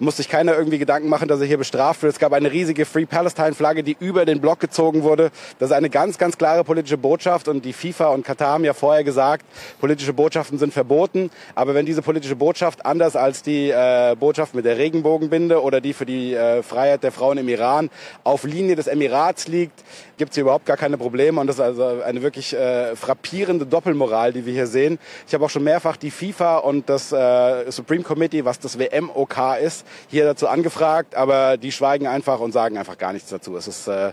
[0.02, 2.12] muss sich keiner irgendwie Gedanken machen, dass er hier bestraft wird.
[2.12, 5.30] Es gab eine riesige Free Palestine Flagge, die über den Block gezogen wurde.
[5.60, 8.74] Das ist eine ganz, ganz klare politische Botschaft und die FIFA und Katar haben ja
[8.74, 9.46] vorher gesagt,
[9.80, 11.30] politische Botschaften sind verboten.
[11.54, 15.92] Aber wenn diese politische Botschaft anders als die äh, Botschaft mit der Regenbogenbinde oder die
[15.92, 17.88] für die äh, Freiheit der Frauen im Iran
[18.24, 19.84] auf Linie des Emirats liegt,
[20.18, 23.66] gibt es hier überhaupt gar keine Probleme und das ist also eine wirklich äh, frappierende
[23.66, 24.98] Doppelmoral, die wir hier sehen.
[25.28, 29.58] Ich habe auch schon mehrfach die FIFA und das äh, Supreme Committee, was das WMOK
[29.62, 33.56] ist, hier dazu angefragt, aber die schweigen einfach und sagen einfach gar nichts dazu.
[33.56, 34.12] Es ist, äh,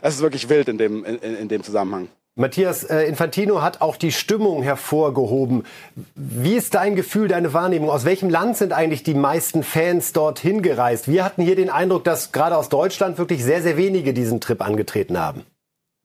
[0.00, 2.08] es ist wirklich wild in dem, in, in dem Zusammenhang.
[2.34, 5.64] Matthias, äh, Infantino hat auch die Stimmung hervorgehoben.
[6.14, 7.90] Wie ist dein Gefühl, deine Wahrnehmung?
[7.90, 11.08] Aus welchem Land sind eigentlich die meisten Fans dorthin gereist?
[11.08, 14.62] Wir hatten hier den Eindruck, dass gerade aus Deutschland wirklich sehr, sehr wenige diesen Trip
[14.62, 15.44] angetreten haben.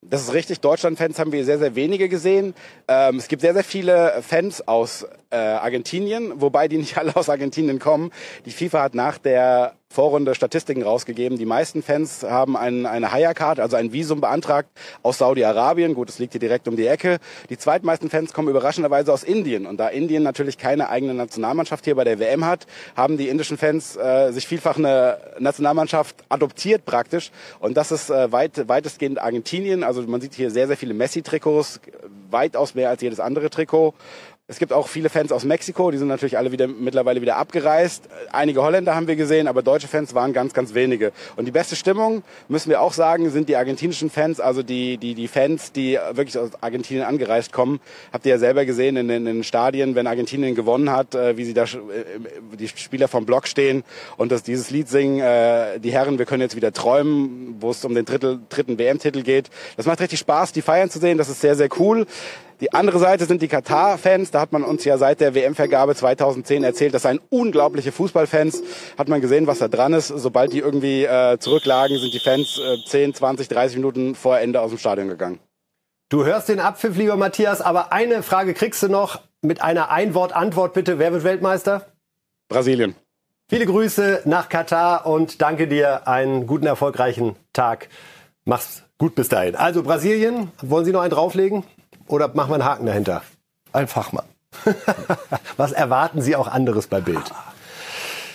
[0.01, 0.59] Das ist richtig.
[0.61, 2.53] Deutschland-Fans haben wir sehr, sehr wenige gesehen.
[2.87, 7.29] Ähm, es gibt sehr, sehr viele Fans aus äh, Argentinien, wobei die nicht alle aus
[7.29, 8.11] Argentinien kommen.
[8.45, 11.37] Die FIFA hat nach der Vorrunde Statistiken rausgegeben.
[11.37, 14.69] Die meisten Fans haben ein, eine Hire-Card, also ein Visum beantragt
[15.01, 15.93] aus Saudi-Arabien.
[15.93, 17.19] Gut, das liegt hier direkt um die Ecke.
[17.49, 19.65] Die zweitmeisten Fans kommen überraschenderweise aus Indien.
[19.65, 23.57] Und da Indien natürlich keine eigene Nationalmannschaft hier bei der WM hat, haben die indischen
[23.57, 27.31] Fans äh, sich vielfach eine Nationalmannschaft adoptiert praktisch.
[27.59, 29.83] Und das ist äh, weit, weitestgehend Argentinien.
[29.83, 31.79] Also man sieht hier sehr, sehr viele Messi-Trikots,
[32.29, 33.93] weitaus mehr als jedes andere Trikot.
[34.49, 38.07] Es gibt auch viele Fans aus Mexiko, die sind natürlich alle wieder mittlerweile wieder abgereist.
[38.31, 41.11] Einige Holländer haben wir gesehen, aber deutsche Fans waren ganz, ganz wenige.
[41.35, 45.15] Und die beste Stimmung, müssen wir auch sagen, sind die argentinischen Fans, also die, die,
[45.15, 47.81] die Fans, die wirklich aus Argentinien angereist kommen.
[48.13, 51.35] Habt ihr ja selber gesehen in den, in den Stadien, wenn Argentinien gewonnen hat, äh,
[51.35, 51.67] wie sie da äh,
[52.57, 53.83] die Spieler vom Block stehen
[54.15, 57.83] und dass dieses Lied singen, äh, die Herren, wir können jetzt wieder träumen, wo es
[57.83, 59.49] um den Drittel, dritten WM-Titel geht.
[59.75, 62.07] Das macht richtig Spaß, die feiern zu sehen, das ist sehr, sehr cool.
[62.59, 64.31] Die andere Seite sind die Katar-Fans.
[64.31, 68.63] Da hat man uns ja seit der WM-Vergabe 2010 erzählt, das seien unglaubliche Fußballfans.
[68.97, 70.07] Hat man gesehen, was da dran ist.
[70.07, 74.61] Sobald die irgendwie äh, zurücklagen, sind die Fans äh, 10, 20, 30 Minuten vor Ende
[74.61, 75.39] aus dem Stadion gegangen.
[76.09, 80.73] Du hörst den Abpfiff, lieber Matthias, aber eine Frage kriegst du noch mit einer Einwort-Antwort
[80.73, 80.97] bitte.
[80.97, 81.85] Wer wird Weltmeister?
[82.47, 82.95] Brasilien.
[83.49, 86.07] Viele Grüße nach Katar und danke dir.
[86.07, 87.89] Einen guten, erfolgreichen Tag.
[88.45, 89.55] Mach's gut bis dahin.
[89.55, 91.63] Also Brasilien, wollen Sie noch einen drauflegen?
[92.07, 93.21] Oder machen wir einen Haken dahinter?
[93.73, 94.23] Einfach mal.
[95.57, 97.31] Was erwarten Sie auch anderes bei Bild?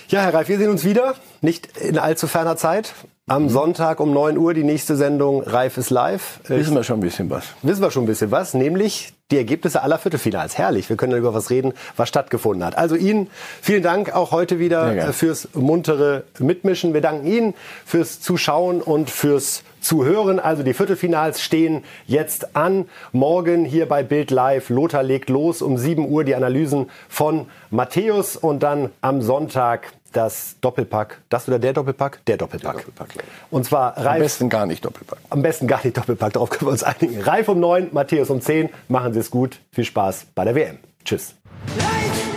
[0.09, 1.15] Ja, Herr Reif, wir sehen uns wieder.
[1.41, 2.93] Nicht in allzu ferner Zeit.
[3.29, 6.41] Am Sonntag um 9 Uhr die nächste Sendung Reif ist live.
[6.49, 7.45] Wissen wir schon ein bisschen was.
[7.63, 10.59] Wissen wir schon ein bisschen was, nämlich die Ergebnisse aller Viertelfinals.
[10.59, 12.77] Herrlich, wir können über was reden, was stattgefunden hat.
[12.77, 13.31] Also Ihnen
[13.63, 16.93] vielen Dank auch heute wieder fürs muntere Mitmischen.
[16.93, 17.55] Wir danken Ihnen
[17.87, 20.41] fürs Zuschauen und fürs Zuhören.
[20.41, 22.89] Also die Viertelfinals stehen jetzt an.
[23.13, 24.71] Morgen hier bei Bild Live.
[24.71, 30.57] Lothar legt los um 7 Uhr die Analysen von Matthäus und dann am Sonntag das
[30.61, 31.21] Doppelpack.
[31.29, 32.25] Das oder der Doppelpack?
[32.27, 32.77] Der Doppelpack.
[32.77, 33.25] Der Doppelpack.
[33.51, 34.07] Und zwar Reif.
[34.07, 35.19] Am besten gar nicht Doppelpack.
[35.31, 36.35] Am besten gar nicht Doppelpack.
[36.35, 37.21] Darauf können wir uns einigen.
[37.21, 38.69] Reif um 9, Matthäus um 10.
[38.89, 39.61] Machen Sie es gut.
[39.73, 40.79] Viel Spaß bei der WM.
[41.05, 41.35] Tschüss.
[41.79, 42.32] Life